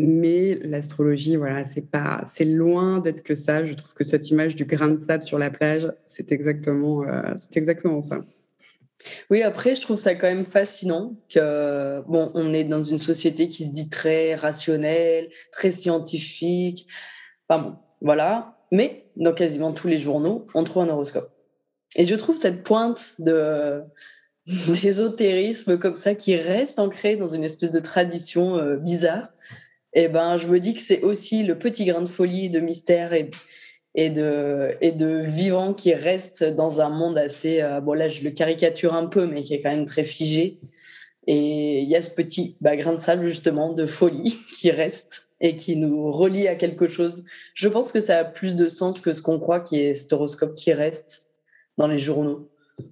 Mais 0.01 0.57
l'astrologie, 0.63 1.35
voilà, 1.35 1.65
c'est 1.65 1.81
pas, 1.81 2.23
c'est 2.33 2.45
loin 2.45 2.99
d'être 2.99 3.21
que 3.21 3.35
ça. 3.35 3.65
Je 3.65 3.73
trouve 3.73 3.93
que 3.93 4.05
cette 4.05 4.29
image 4.29 4.55
du 4.55 4.63
grain 4.63 4.87
de 4.87 4.97
sable 4.97 5.23
sur 5.23 5.37
la 5.37 5.49
plage, 5.49 5.91
c'est 6.07 6.31
exactement, 6.31 7.03
euh, 7.03 7.33
c'est 7.35 7.57
exactement 7.57 8.01
ça. 8.01 8.21
Oui, 9.29 9.41
après, 9.41 9.75
je 9.75 9.81
trouve 9.81 9.97
ça 9.97 10.15
quand 10.15 10.27
même 10.27 10.45
fascinant 10.45 11.17
que, 11.29 12.01
bon, 12.07 12.31
on 12.33 12.53
est 12.53 12.63
dans 12.63 12.81
une 12.81 12.97
société 12.97 13.49
qui 13.49 13.65
se 13.65 13.71
dit 13.71 13.89
très 13.89 14.35
rationnelle, 14.35 15.27
très 15.51 15.71
scientifique. 15.71 16.87
Enfin 17.49 17.61
bon, 17.63 17.75
voilà. 17.99 18.55
Mais 18.71 19.03
dans 19.17 19.33
quasiment 19.33 19.73
tous 19.73 19.89
les 19.89 19.97
journaux, 19.97 20.47
on 20.53 20.63
trouve 20.63 20.83
un 20.83 20.89
horoscope. 20.89 21.29
Et 21.97 22.05
je 22.05 22.15
trouve 22.15 22.37
cette 22.37 22.63
pointe 22.63 23.15
de 23.19 23.81
d'ésotérisme 24.45 25.77
comme 25.77 25.97
ça 25.97 26.15
qui 26.15 26.37
reste 26.37 26.79
ancrée 26.79 27.17
dans 27.17 27.27
une 27.27 27.43
espèce 27.43 27.71
de 27.71 27.81
tradition 27.81 28.55
euh, 28.55 28.77
bizarre 28.77 29.27
et 29.93 30.03
eh 30.03 30.07
ben, 30.07 30.37
je 30.37 30.47
me 30.47 30.59
dis 30.59 30.75
que 30.75 30.81
c'est 30.81 31.01
aussi 31.01 31.43
le 31.43 31.57
petit 31.57 31.85
grain 31.85 32.01
de 32.01 32.09
folie, 32.09 32.51
de 32.51 32.59
mystère 32.59 33.13
et, 33.13 33.31
et, 33.95 34.11
de, 34.11 34.77
et 34.81 34.91
de 34.91 35.19
vivant 35.19 35.73
qui 35.73 35.95
reste 35.95 36.43
dans 36.43 36.79
un 36.79 36.89
monde 36.89 37.17
assez. 37.17 37.61
Euh, 37.61 37.81
bon, 37.81 37.93
là, 37.93 38.07
je 38.07 38.23
le 38.23 38.29
caricature 38.29 38.93
un 38.93 39.07
peu, 39.07 39.25
mais 39.25 39.41
qui 39.41 39.55
est 39.55 39.61
quand 39.63 39.71
même 39.71 39.87
très 39.87 40.03
figé. 40.03 40.59
Et 41.25 41.81
il 41.81 41.89
y 41.89 41.95
a 41.95 42.03
ce 42.03 42.11
petit 42.11 42.55
bah, 42.61 42.75
grain 42.75 42.93
de 42.93 42.99
sable, 42.99 43.25
justement, 43.25 43.73
de 43.73 43.87
folie 43.87 44.37
qui 44.53 44.69
reste 44.69 45.29
et 45.41 45.55
qui 45.55 45.75
nous 45.75 46.11
relie 46.11 46.47
à 46.47 46.55
quelque 46.55 46.87
chose. 46.87 47.23
Je 47.55 47.67
pense 47.67 47.91
que 47.91 47.99
ça 47.99 48.19
a 48.19 48.25
plus 48.25 48.55
de 48.55 48.69
sens 48.69 49.01
que 49.01 49.13
ce 49.13 49.23
qu'on 49.23 49.39
croit 49.39 49.59
qui 49.59 49.79
est 49.79 49.95
cet 49.95 50.13
horoscope 50.13 50.53
qui 50.53 50.71
reste 50.71 51.33
dans 51.77 51.87
les 51.87 51.97
journaux. 51.97 52.49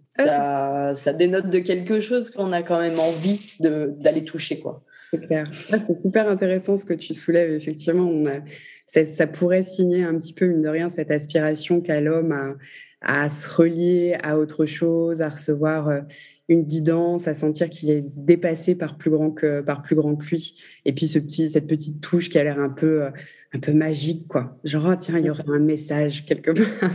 Ça, 0.10 0.94
ça 0.96 1.14
dénote 1.14 1.50
de 1.50 1.60
quelque 1.60 2.00
chose 2.00 2.32
qu'on 2.32 2.52
a 2.54 2.64
quand 2.64 2.80
même 2.80 3.00
envie 3.00 3.40
d'aller 3.60 4.26
toucher, 4.26 4.60
quoi. 4.60 4.84
C'est 5.12 5.26
clair. 5.26 5.48
c'est 5.52 5.96
super 5.96 6.28
intéressant 6.28 6.78
ce 6.78 6.86
que 6.86 6.94
tu 6.94 7.14
soulèves. 7.14 7.52
Effectivement, 7.52 8.08
on 8.08 8.26
a, 8.26 8.40
ça, 8.88 9.28
pourrait 9.28 9.64
signer 9.64 10.04
un 10.04 10.18
petit 10.18 10.34
peu, 10.34 10.48
mine 10.48 10.62
de 10.62 10.70
rien, 10.70 10.90
cette 10.90 11.12
aspiration 11.12 11.82
qu'a 11.82 12.02
l'homme 12.02 12.32
à, 12.32 13.24
à, 13.24 13.30
se 13.30 13.50
relier 13.50 14.18
à 14.24 14.38
autre 14.38 14.66
chose, 14.66 15.22
à 15.22 15.30
recevoir 15.30 15.88
euh, 15.90 16.02
une 16.50 16.64
guidance, 16.64 17.28
à 17.28 17.34
sentir 17.34 17.70
qu'il 17.70 17.90
est 17.90 18.06
dépassé 18.16 18.76
par 18.76 18.98
plus 18.98 19.12
grand 19.12 19.32
que 19.32 19.62
par 19.62 19.84
plus 19.84 19.96
grand 19.96 20.16
que 20.16 20.26
lui. 20.28 20.56
Et 20.86 20.94
puis 20.94 21.08
ce 21.08 21.20
petit, 21.20 21.50
cette 21.50 21.68
petite 21.68 22.02
touche 22.02 22.30
qui 22.30 22.40
a 22.40 22.44
l'air 22.44 22.60
un 22.60 22.70
peu 22.70 23.04
euh, 23.04 23.10
un 23.54 23.60
peu 23.60 23.74
magique, 23.74 24.28
quoi. 24.28 24.58
Genre, 24.64 24.86
oh, 24.90 24.96
tiens, 25.00 25.18
il 25.20 25.26
y 25.26 25.30
aurait 25.30 25.44
un 25.48 25.60
message 25.60 26.26
quelque 26.26 26.52
part. 26.52 26.92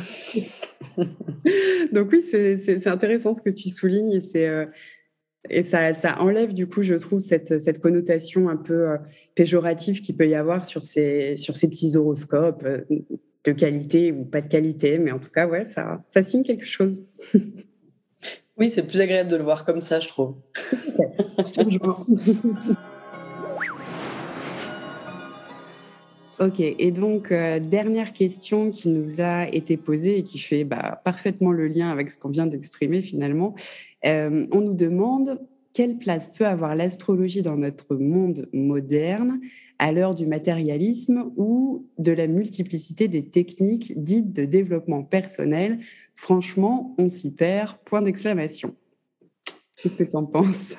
Donc 1.92 2.12
oui, 2.12 2.22
c'est 2.22 2.86
intéressant 2.86 3.34
ce 3.34 3.42
que 3.42 3.50
tu 3.50 3.70
soulignes 3.70 4.12
et 4.12 4.20
c'est 4.20 4.48
euh, 4.48 4.66
et 5.50 5.62
ça, 5.62 5.92
ça, 5.94 6.20
enlève, 6.20 6.54
du 6.54 6.68
coup, 6.68 6.82
je 6.82 6.94
trouve, 6.94 7.20
cette, 7.20 7.60
cette 7.60 7.80
connotation 7.80 8.48
un 8.48 8.56
peu 8.56 8.90
euh, 8.90 8.96
péjorative 9.34 10.00
qu'il 10.00 10.16
peut 10.16 10.28
y 10.28 10.34
avoir 10.34 10.64
sur 10.64 10.84
ces, 10.84 11.36
sur 11.36 11.56
ces 11.56 11.68
petits 11.68 11.96
horoscopes 11.96 12.62
euh, 12.64 12.82
de 13.44 13.52
qualité 13.52 14.12
ou 14.12 14.24
pas 14.24 14.40
de 14.40 14.48
qualité. 14.48 14.98
Mais 14.98 15.10
en 15.10 15.18
tout 15.18 15.30
cas, 15.30 15.48
ouais, 15.48 15.64
ça, 15.64 16.04
ça 16.08 16.22
signe 16.22 16.44
quelque 16.44 16.66
chose. 16.66 17.02
oui, 18.56 18.70
c'est 18.70 18.86
plus 18.86 19.00
agréable 19.00 19.30
de 19.30 19.36
le 19.36 19.42
voir 19.42 19.64
comme 19.64 19.80
ça, 19.80 19.98
je 19.98 20.08
trouve. 20.08 20.36
Ok, 26.40 26.58
et 26.58 26.90
donc, 26.90 27.30
euh, 27.30 27.60
dernière 27.60 28.12
question 28.12 28.70
qui 28.70 28.88
nous 28.88 29.20
a 29.20 29.46
été 29.48 29.76
posée 29.76 30.18
et 30.18 30.22
qui 30.24 30.38
fait 30.38 30.64
bah, 30.64 31.00
parfaitement 31.04 31.52
le 31.52 31.68
lien 31.68 31.90
avec 31.90 32.10
ce 32.10 32.18
qu'on 32.18 32.30
vient 32.30 32.46
d'exprimer 32.46 33.00
finalement. 33.00 33.54
Euh, 34.06 34.46
on 34.50 34.60
nous 34.60 34.74
demande 34.74 35.40
quelle 35.72 35.98
place 35.98 36.28
peut 36.28 36.46
avoir 36.46 36.76
l'astrologie 36.76 37.42
dans 37.42 37.56
notre 37.56 37.96
monde 37.96 38.48
moderne 38.52 39.40
à 39.78 39.90
l'heure 39.90 40.14
du 40.14 40.26
matérialisme 40.26 41.32
ou 41.36 41.86
de 41.98 42.12
la 42.12 42.26
multiplicité 42.26 43.08
des 43.08 43.28
techniques 43.30 44.00
dites 44.00 44.32
de 44.32 44.44
développement 44.44 45.02
personnel. 45.02 45.80
Franchement, 46.14 46.94
on 46.98 47.08
s'y 47.08 47.30
perd. 47.30 47.78
Point 47.84 48.02
d'exclamation. 48.02 48.74
Qu'est-ce 49.76 49.96
que 49.96 50.04
tu 50.04 50.16
en 50.16 50.24
penses? 50.24 50.76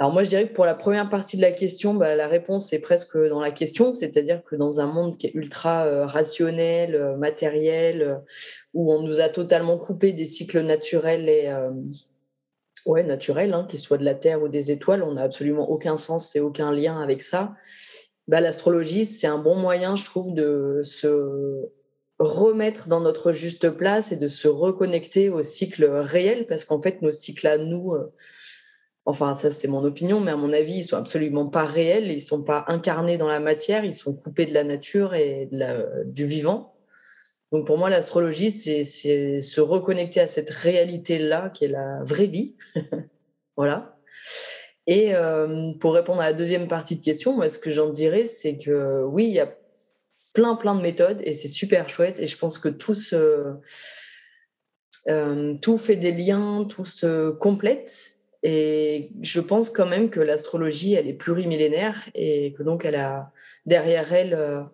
Alors 0.00 0.12
moi, 0.12 0.22
je 0.22 0.28
dirais 0.28 0.46
que 0.46 0.54
pour 0.54 0.64
la 0.64 0.76
première 0.76 1.08
partie 1.08 1.36
de 1.36 1.42
la 1.42 1.50
question, 1.50 1.94
bah, 1.94 2.14
la 2.14 2.28
réponse 2.28 2.72
est 2.72 2.78
presque 2.78 3.18
dans 3.18 3.40
la 3.40 3.50
question, 3.50 3.92
c'est-à-dire 3.92 4.44
que 4.44 4.54
dans 4.54 4.78
un 4.78 4.86
monde 4.86 5.16
qui 5.16 5.26
est 5.26 5.34
ultra 5.34 5.86
euh, 5.86 6.06
rationnel, 6.06 6.94
euh, 6.94 7.16
matériel, 7.16 8.02
euh, 8.02 8.14
où 8.74 8.92
on 8.92 9.02
nous 9.02 9.20
a 9.20 9.28
totalement 9.28 9.76
coupé 9.76 10.12
des 10.12 10.24
cycles 10.24 10.60
naturels 10.60 11.28
et 11.28 11.52
ouais 12.86 13.02
naturels, 13.02 13.52
hein, 13.52 13.66
qu'ils 13.68 13.80
soient 13.80 13.98
de 13.98 14.04
la 14.04 14.14
Terre 14.14 14.40
ou 14.40 14.46
des 14.46 14.70
étoiles, 14.70 15.02
on 15.02 15.14
n'a 15.14 15.22
absolument 15.22 15.68
aucun 15.68 15.96
sens 15.96 16.36
et 16.36 16.40
aucun 16.40 16.70
lien 16.70 17.00
avec 17.00 17.20
ça. 17.20 17.54
Bah, 18.28 18.40
l'astrologie, 18.40 19.04
c'est 19.04 19.26
un 19.26 19.38
bon 19.38 19.56
moyen, 19.56 19.96
je 19.96 20.04
trouve, 20.04 20.32
de 20.32 20.82
se 20.84 21.68
remettre 22.20 22.86
dans 22.86 23.00
notre 23.00 23.32
juste 23.32 23.70
place 23.70 24.12
et 24.12 24.16
de 24.16 24.28
se 24.28 24.46
reconnecter 24.46 25.28
aux 25.28 25.42
cycles 25.42 25.86
réels, 25.86 26.46
parce 26.46 26.64
qu'en 26.64 26.80
fait, 26.80 27.02
nos 27.02 27.12
cycles 27.12 27.48
à 27.48 27.58
nous 27.58 27.94
Enfin, 29.08 29.34
ça, 29.34 29.50
c'est 29.50 29.68
mon 29.68 29.82
opinion, 29.84 30.20
mais 30.20 30.32
à 30.32 30.36
mon 30.36 30.52
avis, 30.52 30.80
ils 30.80 30.84
sont 30.84 30.98
absolument 30.98 31.46
pas 31.46 31.64
réels, 31.64 32.12
ils 32.12 32.20
sont 32.20 32.42
pas 32.42 32.66
incarnés 32.68 33.16
dans 33.16 33.26
la 33.26 33.40
matière, 33.40 33.82
ils 33.86 33.94
sont 33.94 34.12
coupés 34.12 34.44
de 34.44 34.52
la 34.52 34.64
nature 34.64 35.14
et 35.14 35.48
du 36.04 36.26
vivant. 36.26 36.74
Donc, 37.50 37.66
pour 37.66 37.78
moi, 37.78 37.88
l'astrologie, 37.88 38.50
c'est 38.50 38.84
se 38.84 39.60
reconnecter 39.62 40.20
à 40.20 40.26
cette 40.26 40.50
réalité-là, 40.50 41.48
qui 41.48 41.64
est 41.64 41.68
la 41.68 42.04
vraie 42.04 42.26
vie. 42.26 42.54
voilà. 43.56 43.96
Et 44.86 45.14
euh, 45.14 45.72
pour 45.80 45.94
répondre 45.94 46.20
à 46.20 46.26
la 46.26 46.34
deuxième 46.34 46.68
partie 46.68 46.96
de 46.96 47.02
question, 47.02 47.34
moi, 47.34 47.48
ce 47.48 47.58
que 47.58 47.70
j'en 47.70 47.88
dirais, 47.88 48.26
c'est 48.26 48.58
que 48.58 49.04
oui, 49.04 49.24
il 49.24 49.32
y 49.32 49.40
a 49.40 49.56
plein, 50.34 50.54
plein 50.54 50.74
de 50.74 50.82
méthodes 50.82 51.22
et 51.24 51.32
c'est 51.32 51.48
super 51.48 51.88
chouette. 51.88 52.20
Et 52.20 52.26
je 52.26 52.36
pense 52.36 52.58
que 52.58 52.68
tout 52.68 52.92
euh, 53.14 53.54
tout 55.62 55.78
fait 55.78 55.96
des 55.96 56.12
liens, 56.12 56.66
tout 56.68 56.84
se 56.84 57.30
complète. 57.30 58.17
Et 58.50 59.10
je 59.20 59.40
pense 59.40 59.68
quand 59.68 59.84
même 59.84 60.08
que 60.08 60.20
l'astrologie, 60.20 60.94
elle 60.94 61.06
est 61.06 61.12
plurimillénaire 61.12 62.08
et 62.14 62.54
que 62.54 62.62
donc 62.62 62.86
elle 62.86 62.94
a 62.94 63.30
derrière 63.66 64.10
elle 64.14 64.64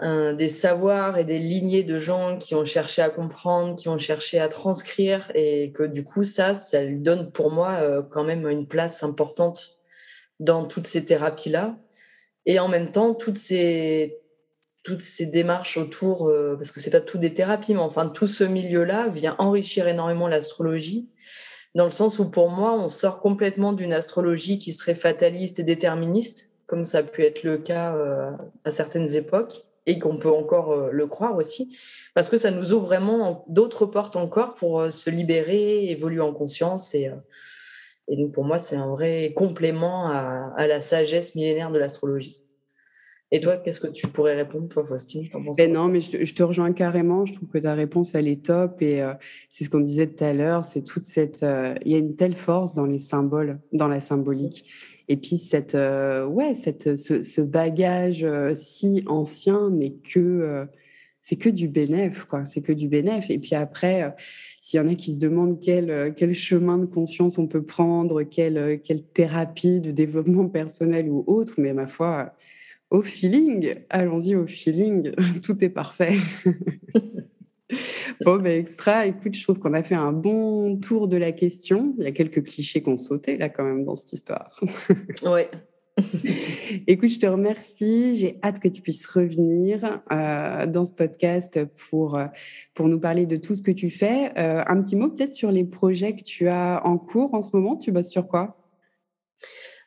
euh, 0.00 0.32
des 0.32 0.48
savoirs 0.48 1.18
et 1.18 1.24
des 1.24 1.38
lignées 1.38 1.82
de 1.82 1.98
gens 1.98 2.38
qui 2.38 2.54
ont 2.54 2.64
cherché 2.64 3.02
à 3.02 3.10
comprendre, 3.10 3.74
qui 3.74 3.90
ont 3.90 3.98
cherché 3.98 4.40
à 4.40 4.48
transcrire 4.48 5.30
et 5.34 5.70
que 5.72 5.82
du 5.82 6.02
coup, 6.02 6.24
ça, 6.24 6.54
ça 6.54 6.82
lui 6.82 6.98
donne 6.98 7.30
pour 7.30 7.50
moi 7.50 7.72
euh, 7.82 8.00
quand 8.00 8.24
même 8.24 8.48
une 8.48 8.66
place 8.66 9.02
importante 9.02 9.78
dans 10.40 10.64
toutes 10.64 10.86
ces 10.86 11.04
thérapies-là. 11.04 11.76
Et 12.46 12.58
en 12.58 12.68
même 12.68 12.90
temps, 12.90 13.12
toutes 13.12 13.36
ces 13.36 14.18
toutes 14.82 15.02
ces 15.02 15.26
démarches 15.26 15.76
autour, 15.76 16.26
euh, 16.26 16.56
parce 16.56 16.72
que 16.72 16.80
c'est 16.80 16.90
pas 16.90 17.02
tout 17.02 17.18
des 17.18 17.34
thérapies, 17.34 17.74
mais 17.74 17.80
enfin 17.80 18.08
tout 18.08 18.26
ce 18.26 18.44
milieu-là 18.44 19.08
vient 19.08 19.36
enrichir 19.38 19.88
énormément 19.88 20.26
l'astrologie, 20.26 21.10
dans 21.74 21.84
le 21.84 21.90
sens 21.90 22.18
où 22.18 22.30
pour 22.30 22.50
moi, 22.50 22.74
on 22.74 22.88
sort 22.88 23.20
complètement 23.20 23.72
d'une 23.72 23.92
astrologie 23.92 24.58
qui 24.58 24.72
serait 24.72 24.94
fataliste 24.94 25.58
et 25.58 25.62
déterministe, 25.62 26.50
comme 26.66 26.84
ça 26.84 26.98
a 26.98 27.02
pu 27.02 27.22
être 27.22 27.42
le 27.42 27.58
cas 27.58 27.94
euh, 27.94 28.30
à 28.64 28.70
certaines 28.70 29.14
époques, 29.16 29.64
et 29.86 29.98
qu'on 29.98 30.18
peut 30.18 30.30
encore 30.30 30.72
euh, 30.72 30.90
le 30.90 31.06
croire 31.06 31.36
aussi, 31.36 31.76
parce 32.14 32.28
que 32.28 32.36
ça 32.36 32.50
nous 32.50 32.72
ouvre 32.72 32.86
vraiment 32.86 33.44
d'autres 33.48 33.86
portes 33.86 34.16
encore 34.16 34.54
pour 34.54 34.90
se 34.90 35.10
libérer, 35.10 35.90
évoluer 35.90 36.20
en 36.20 36.32
conscience 36.32 36.94
et 36.94 37.10
et 38.08 38.16
donc, 38.16 38.32
pour 38.32 38.44
moi, 38.44 38.58
c'est 38.58 38.76
un 38.76 38.88
vrai 38.88 39.32
complément 39.34 40.10
à 40.10 40.66
la 40.66 40.80
sagesse 40.80 41.34
millénaire 41.34 41.70
de 41.70 41.78
l'astrologie. 41.78 42.41
Et 43.34 43.40
toi, 43.40 43.56
qu'est-ce 43.56 43.80
que 43.80 43.86
tu 43.86 44.06
pourrais 44.08 44.36
répondre, 44.36 44.68
toi, 44.68 44.84
Faustine 44.84 45.26
ben 45.56 45.72
Non, 45.72 45.88
mais 45.88 46.02
je 46.02 46.34
te, 46.34 46.42
rejoins 46.42 46.74
carrément. 46.74 47.24
Je 47.24 47.32
trouve 47.32 47.48
que 47.48 47.56
ta 47.56 47.72
réponse, 47.72 48.14
elle 48.14 48.28
est 48.28 48.44
top. 48.44 48.82
Et 48.82 49.00
euh, 49.00 49.14
c'est 49.48 49.64
ce 49.64 49.70
qu'on 49.70 49.80
disait 49.80 50.06
tout 50.06 50.22
à 50.22 50.34
l'heure. 50.34 50.66
C'est 50.66 50.82
toute 50.82 51.06
cette. 51.06 51.42
Euh, 51.42 51.74
il 51.86 51.92
y 51.92 51.94
a 51.94 51.98
une 51.98 52.14
telle 52.14 52.36
force 52.36 52.74
dans 52.74 52.84
les 52.84 52.98
symboles, 52.98 53.58
dans 53.72 53.88
la 53.88 54.02
symbolique. 54.02 54.70
Et 55.08 55.16
puis, 55.16 55.38
cette, 55.38 55.74
euh, 55.74 56.26
ouais, 56.26 56.52
cette, 56.52 56.98
ce, 56.98 57.22
ce 57.22 57.40
bagage 57.40 58.26
si 58.54 59.02
ancien 59.06 59.70
n'est 59.70 59.94
que 59.94 60.68
c'est 61.22 61.36
que 61.36 61.48
du 61.48 61.68
bénéf, 61.68 62.24
quoi. 62.24 62.44
C'est 62.44 62.60
que 62.60 62.72
du 62.72 62.86
bénéf. 62.86 63.30
Et 63.30 63.38
puis 63.38 63.54
après, 63.54 64.14
s'il 64.60 64.78
y 64.78 64.82
en 64.82 64.88
a 64.88 64.94
qui 64.94 65.14
se 65.14 65.18
demandent 65.18 65.58
quel, 65.58 66.12
quel 66.18 66.34
chemin 66.34 66.76
de 66.76 66.86
conscience 66.86 67.38
on 67.38 67.46
peut 67.46 67.62
prendre, 67.62 68.24
quelle, 68.24 68.82
quelle 68.84 69.02
thérapie 69.02 69.80
de 69.80 69.90
développement 69.90 70.48
personnel 70.48 71.08
ou 71.08 71.24
autre, 71.26 71.54
mais 71.56 71.72
ma 71.72 71.86
foi, 71.86 72.34
au 72.92 73.00
feeling, 73.00 73.74
allons-y 73.88 74.36
au 74.36 74.46
feeling, 74.46 75.12
tout 75.42 75.64
est 75.64 75.70
parfait. 75.70 76.18
bon, 78.24 78.36
ben 78.36 78.60
extra, 78.60 79.06
écoute, 79.06 79.34
je 79.34 79.42
trouve 79.42 79.58
qu'on 79.58 79.72
a 79.72 79.82
fait 79.82 79.94
un 79.94 80.12
bon 80.12 80.76
tour 80.76 81.08
de 81.08 81.16
la 81.16 81.32
question. 81.32 81.94
Il 81.98 82.04
y 82.04 82.06
a 82.06 82.12
quelques 82.12 82.44
clichés 82.44 82.82
qu'on 82.82 82.98
sautait 82.98 83.38
là 83.38 83.48
quand 83.48 83.64
même 83.64 83.84
dans 83.84 83.96
cette 83.96 84.12
histoire. 84.12 84.60
ouais. 85.24 85.48
Écoute, 86.86 87.08
je 87.08 87.18
te 87.18 87.26
remercie. 87.26 88.14
J'ai 88.14 88.38
hâte 88.42 88.60
que 88.60 88.68
tu 88.68 88.82
puisses 88.82 89.06
revenir 89.06 90.02
euh, 90.12 90.66
dans 90.66 90.84
ce 90.84 90.92
podcast 90.92 91.60
pour, 91.88 92.18
euh, 92.18 92.26
pour 92.74 92.88
nous 92.88 93.00
parler 93.00 93.24
de 93.24 93.36
tout 93.36 93.54
ce 93.54 93.62
que 93.62 93.70
tu 93.70 93.88
fais. 93.88 94.32
Euh, 94.38 94.62
un 94.66 94.82
petit 94.82 94.96
mot 94.96 95.08
peut-être 95.08 95.34
sur 95.34 95.50
les 95.50 95.64
projets 95.64 96.14
que 96.14 96.22
tu 96.22 96.48
as 96.48 96.82
en 96.84 96.98
cours 96.98 97.32
en 97.32 97.40
ce 97.40 97.56
moment. 97.56 97.76
Tu 97.76 97.90
bosses 97.90 98.10
sur 98.10 98.28
quoi? 98.28 98.54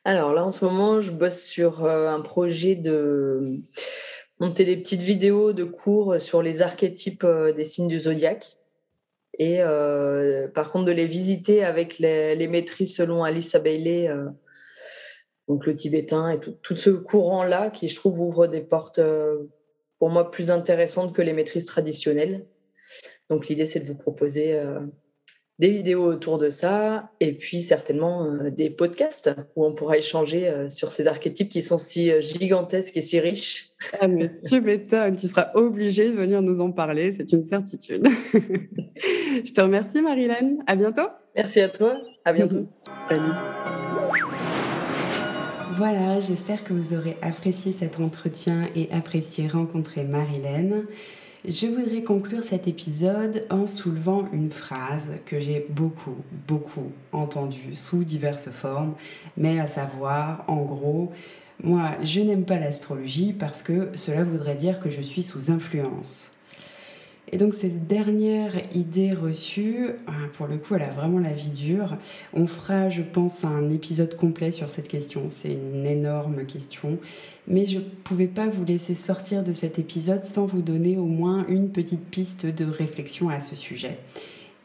Alors 0.06 0.34
là, 0.34 0.46
en 0.46 0.52
ce 0.52 0.64
moment, 0.64 1.02
je 1.02 1.12
bosse 1.12 1.44
sur 1.44 1.86
un 1.86 2.22
projet 2.22 2.76
de 2.76 3.58
monter 4.40 4.64
des 4.64 4.78
petites 4.78 5.02
vidéos 5.02 5.52
de 5.52 5.64
cours 5.64 6.20
sur 6.20 6.42
les 6.42 6.62
archétypes 6.62 7.26
des 7.26 7.66
signes 7.66 7.88
du 7.88 8.00
zodiaque. 8.00 8.58
Et 9.40 9.60
par 10.54 10.72
contre, 10.72 10.86
de 10.86 10.92
les 10.92 11.08
visiter 11.08 11.66
avec 11.66 12.00
les, 12.00 12.36
les 12.36 12.48
maîtrises 12.48 12.96
selon 12.96 13.24
Alice 13.24 13.56
Bailey 13.56 14.10
donc 15.48 15.66
le 15.66 15.76
tibétain 15.76 16.32
et 16.32 16.40
tout, 16.40 16.76
ce 16.76 16.90
courant-là 16.90 17.70
qui, 17.70 17.88
je 17.88 17.96
trouve, 17.96 18.20
ouvre 18.20 18.48
des 18.48 18.62
portes 18.62 19.00
euh, 19.00 19.52
pour 20.00 20.10
moi 20.10 20.32
plus 20.32 20.52
intéressantes 20.52 21.14
que 21.14 21.22
les 21.22 21.34
maîtrises 21.34 21.66
traditionnelles. 21.66 22.46
Donc 23.30 23.48
l'idée, 23.48 23.66
c'est 23.66 23.80
de 23.80 23.88
vous 23.88 23.98
proposer 23.98 24.56
euh, 24.56 24.80
des 25.60 25.70
vidéos 25.70 26.04
autour 26.04 26.38
de 26.38 26.50
ça 26.50 27.12
et 27.20 27.34
puis 27.34 27.64
certainement 27.64 28.26
euh, 28.26 28.50
des 28.50 28.70
podcasts 28.70 29.32
où 29.56 29.66
on 29.66 29.74
pourra 29.74 29.98
échanger 29.98 30.52
sur 30.70 30.92
ces 30.92 31.08
archétypes 31.08 31.50
qui 31.50 31.62
sont 31.62 31.78
si 31.78 32.12
gigantesques 32.22 32.98
et 32.98 33.02
si 33.02 33.20
riches. 33.20 33.70
Ah, 34.00 34.08
mais 34.08 34.32
tu 34.50 34.62
m'étonnes, 34.62 35.16
tu 35.16 35.28
seras 35.28 35.52
obligé 35.54 36.10
de 36.10 36.16
venir 36.16 36.42
nous 36.42 36.62
en 36.62 36.72
parler, 36.72 37.12
c'est 37.12 37.32
une 37.32 37.44
certitude. 37.44 38.08
je 38.36 39.52
te 39.52 39.62
remercie, 39.62 40.02
Marilyn. 40.02 40.58
À 40.68 40.76
bientôt. 40.76 41.08
Merci 41.36 41.62
à 41.62 41.70
toi. 41.70 41.98
À 42.24 42.34
bientôt. 42.34 42.66
Salut. 43.10 43.22
Voilà, 45.78 46.22
j'espère 46.22 46.64
que 46.64 46.72
vous 46.72 46.94
aurez 46.94 47.18
apprécié 47.22 47.74
cet 47.74 48.00
entretien 48.00 48.70
et 48.76 48.90
apprécié 48.92 49.48
rencontrer 49.48 50.06
Marilène. 50.06 50.86
Je 51.48 51.68
voudrais 51.68 52.02
conclure 52.02 52.44
cet 52.44 52.68
épisode 52.68 53.46
en 53.52 53.68
soulevant 53.68 54.28
une 54.34 54.50
phrase 54.50 55.12
que 55.26 55.40
j'ai 55.40 55.68
beaucoup, 55.70 56.16
beaucoup 56.48 56.92
entendue 57.12 57.76
sous 57.76 58.04
diverses 58.04 58.50
formes, 58.50 58.96
mais 59.38 59.60
à 59.60 59.68
savoir, 59.68 60.44
en 60.48 60.64
gros, 60.64 61.12
moi, 61.64 61.92
je 62.02 62.22
n'aime 62.22 62.46
pas 62.46 62.60
l'astrologie 62.60 63.32
parce 63.32 63.62
que 63.62 63.92
cela 63.96 64.24
voudrait 64.24 64.56
dire 64.56 64.80
que 64.80 64.90
je 64.90 65.02
suis 65.02 65.22
sous 65.22 65.52
influence. 65.52 66.32
Et 67.32 67.38
donc 67.38 67.54
cette 67.56 67.88
dernière 67.88 68.54
idée 68.76 69.14
reçue, 69.14 69.88
hein, 70.08 70.30
pour 70.38 70.48
le 70.48 70.58
coup, 70.58 70.76
elle 70.76 70.84
a 70.84 70.92
vraiment 70.92 71.20
la 71.20 71.34
vie 71.34 71.50
dure. 71.50 71.98
On 72.34 72.46
fera, 72.46 72.90
je 72.90 73.02
pense, 73.02 73.44
un 73.44 73.70
épisode 73.70 74.16
complet 74.16 74.52
sur 74.52 74.70
cette 74.70 74.88
question. 74.88 75.24
C'est 75.30 75.54
une 75.54 75.86
énorme 75.86 76.46
question. 76.46 77.00
Mais 77.48 77.66
je 77.66 77.80
ne 77.80 77.84
pouvais 77.84 78.28
pas 78.28 78.48
vous 78.48 78.64
laisser 78.64 78.94
sortir 78.94 79.44
de 79.44 79.54
cet 79.54 79.80
épisode 79.80 80.24
sans 80.24 80.46
vous 80.46 80.62
donner 80.62 80.98
au 80.98 81.06
moins 81.06 81.46
une 81.48 81.72
petite 81.72 82.06
piste 82.06 82.46
de 82.46 82.66
réflexion 82.66 83.30
à 83.30 83.40
ce 83.40 83.56
sujet. 83.56 83.98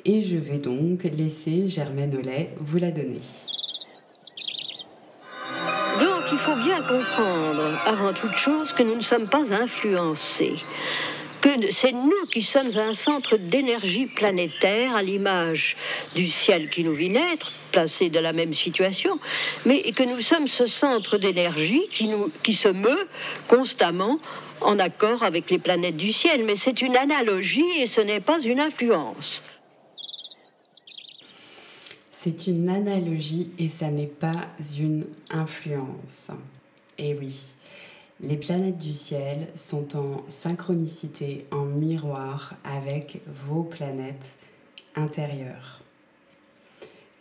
Et 0.04 0.22
je 0.22 0.36
vais 0.36 0.58
donc 0.58 1.04
laisser 1.04 1.68
Germaine 1.68 2.14
Ollet 2.14 2.50
vous 2.60 2.78
la 2.78 2.90
donner. 2.90 3.20
Donc 5.98 6.24
il 6.30 6.38
faut 6.38 6.56
bien 6.56 6.80
comprendre, 6.82 7.78
avant 7.86 8.12
toute 8.12 8.36
chose, 8.36 8.72
que 8.72 8.82
nous 8.82 8.96
ne 8.96 9.02
sommes 9.02 9.28
pas 9.28 9.44
influencés 9.50 10.54
que 11.40 11.70
c'est 11.72 11.92
nous 11.92 12.26
qui 12.30 12.42
sommes 12.42 12.76
un 12.76 12.94
centre 12.94 13.36
d'énergie 13.36 14.06
planétaire 14.06 14.94
à 14.94 15.02
l'image 15.02 15.76
du 16.14 16.28
ciel 16.28 16.70
qui 16.70 16.84
nous 16.84 16.94
vit 16.94 17.10
naître, 17.10 17.52
placé 17.72 18.10
de 18.10 18.18
la 18.18 18.32
même 18.32 18.54
situation, 18.54 19.18
mais 19.64 19.92
que 19.92 20.02
nous 20.02 20.20
sommes 20.20 20.48
ce 20.48 20.66
centre 20.66 21.18
d'énergie 21.18 21.82
qui, 21.92 22.10
qui 22.42 22.54
se 22.54 22.68
meut 22.68 23.08
constamment 23.48 24.18
en 24.60 24.78
accord 24.78 25.22
avec 25.22 25.50
les 25.50 25.58
planètes 25.58 25.96
du 25.96 26.12
ciel. 26.12 26.44
Mais 26.44 26.56
c'est 26.56 26.82
une 26.82 26.96
analogie 26.96 27.70
et 27.78 27.86
ce 27.86 28.00
n'est 28.00 28.20
pas 28.20 28.40
une 28.40 28.60
influence. 28.60 29.42
C'est 32.12 32.48
une 32.48 32.68
analogie 32.68 33.50
et 33.58 33.68
ça 33.68 33.90
n'est 33.90 34.06
pas 34.06 34.50
une 34.78 35.06
influence. 35.30 36.30
Eh 36.98 37.14
oui. 37.14 37.54
Les 38.22 38.36
planètes 38.36 38.76
du 38.76 38.92
ciel 38.92 39.48
sont 39.54 39.96
en 39.96 40.22
synchronicité, 40.28 41.46
en 41.50 41.64
miroir 41.64 42.54
avec 42.64 43.22
vos 43.46 43.62
planètes 43.62 44.36
intérieures. 44.94 45.80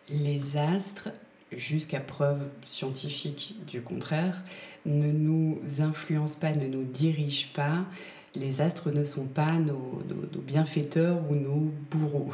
Les 0.09 0.57
astres, 0.57 1.09
jusqu'à 1.53 2.01
preuve 2.01 2.49
scientifique 2.65 3.55
du 3.65 3.81
contraire, 3.81 4.43
ne 4.85 5.09
nous 5.09 5.61
influencent 5.79 6.37
pas, 6.37 6.51
ne 6.51 6.67
nous 6.67 6.83
dirigent 6.83 7.47
pas. 7.53 7.85
Les 8.35 8.59
astres 8.59 8.91
ne 8.91 9.05
sont 9.05 9.27
pas 9.27 9.53
nos, 9.53 10.01
bienfaiteurs 10.45 11.21
ou 11.29 11.35
nos 11.35 11.71
bourreaux. 11.91 12.33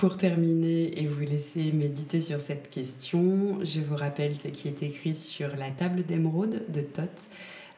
Pour 0.00 0.16
terminer 0.16 0.98
et 0.98 1.06
vous 1.06 1.20
laisser 1.20 1.72
méditer 1.72 2.22
sur 2.22 2.40
cette 2.40 2.70
question, 2.70 3.58
je 3.62 3.80
vous 3.80 3.96
rappelle 3.96 4.34
ce 4.34 4.48
qui 4.48 4.68
est 4.68 4.82
écrit 4.82 5.14
sur 5.14 5.54
la 5.56 5.68
table 5.68 6.06
d'émeraude 6.06 6.62
de 6.70 6.80
Thoth, 6.80 7.28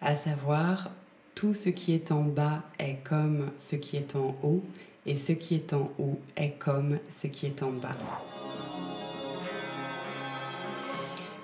à 0.00 0.14
savoir 0.14 0.92
tout 1.34 1.52
ce 1.52 1.68
qui 1.68 1.94
est 1.94 2.12
en 2.12 2.22
bas 2.22 2.62
est 2.78 2.98
comme 3.02 3.46
ce 3.58 3.74
qui 3.74 3.96
est 3.96 4.14
en 4.14 4.36
haut 4.44 4.62
et 5.04 5.16
ce 5.16 5.32
qui 5.32 5.56
est 5.56 5.72
en 5.72 5.90
haut 5.98 6.20
est 6.36 6.52
comme 6.60 7.00
ce 7.08 7.26
qui 7.26 7.46
est 7.46 7.60
en 7.60 7.72
bas. 7.72 7.98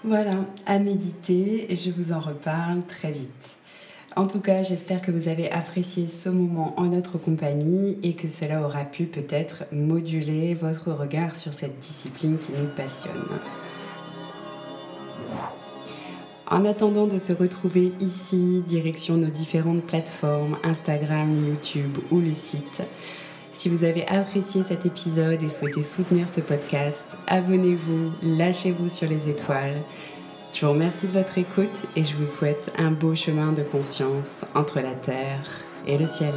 Voilà, 0.05 0.47
à 0.65 0.79
méditer 0.79 1.73
et 1.73 1.75
je 1.75 1.91
vous 1.91 2.13
en 2.13 2.21
reparle 2.21 2.87
très 2.87 3.11
vite. 3.11 3.58
En 4.19 4.27
tout 4.27 4.41
cas, 4.41 4.65
j'espère 4.65 5.01
que 5.01 5.13
vous 5.13 5.29
avez 5.29 5.49
apprécié 5.53 6.09
ce 6.09 6.29
moment 6.29 6.75
en 6.77 6.87
notre 6.87 7.19
compagnie 7.19 7.97
et 8.03 8.15
que 8.15 8.27
cela 8.27 8.63
aura 8.63 8.83
pu 8.83 9.05
peut-être 9.05 9.63
moduler 9.71 10.55
votre 10.55 10.91
regard 10.91 11.37
sur 11.37 11.53
cette 11.53 11.79
discipline 11.79 12.37
qui 12.37 12.51
nous 12.51 12.67
passionne. 12.67 13.13
En 16.51 16.65
attendant 16.65 17.07
de 17.07 17.17
se 17.17 17.33
retrouver 17.33 17.93
ici, 18.01 18.61
direction 18.67 19.17
nos 19.17 19.29
différentes 19.29 19.85
plateformes, 19.85 20.59
Instagram, 20.65 21.47
YouTube 21.47 21.99
ou 22.11 22.19
le 22.19 22.35
site, 22.35 22.83
si 23.53 23.69
vous 23.69 23.85
avez 23.85 24.05
apprécié 24.09 24.65
cet 24.65 24.85
épisode 24.85 25.41
et 25.45 25.49
souhaitez 25.49 25.85
soutenir 25.85 26.29
ce 26.29 26.41
podcast, 26.41 27.17
abonnez-vous, 27.29 28.11
lâchez-vous 28.37 28.89
sur 28.89 29.09
les 29.09 29.29
étoiles 29.29 29.81
je 30.53 30.67
vous 30.67 30.73
remercie 30.73 31.07
de 31.07 31.13
votre 31.13 31.39
écoute 31.39 31.85
et 31.97 32.05
je 32.05 32.17
vous 32.17 32.27
souhaite 32.27 32.73
un 32.79 32.91
beau 32.91 33.15
chemin 33.15 33.53
de 33.53 33.63
conscience 33.63 34.45
entre 34.55 34.81
la 34.81 34.93
terre 34.93 35.65
et 35.87 35.99
le 35.99 36.07
ciel. 36.07 36.35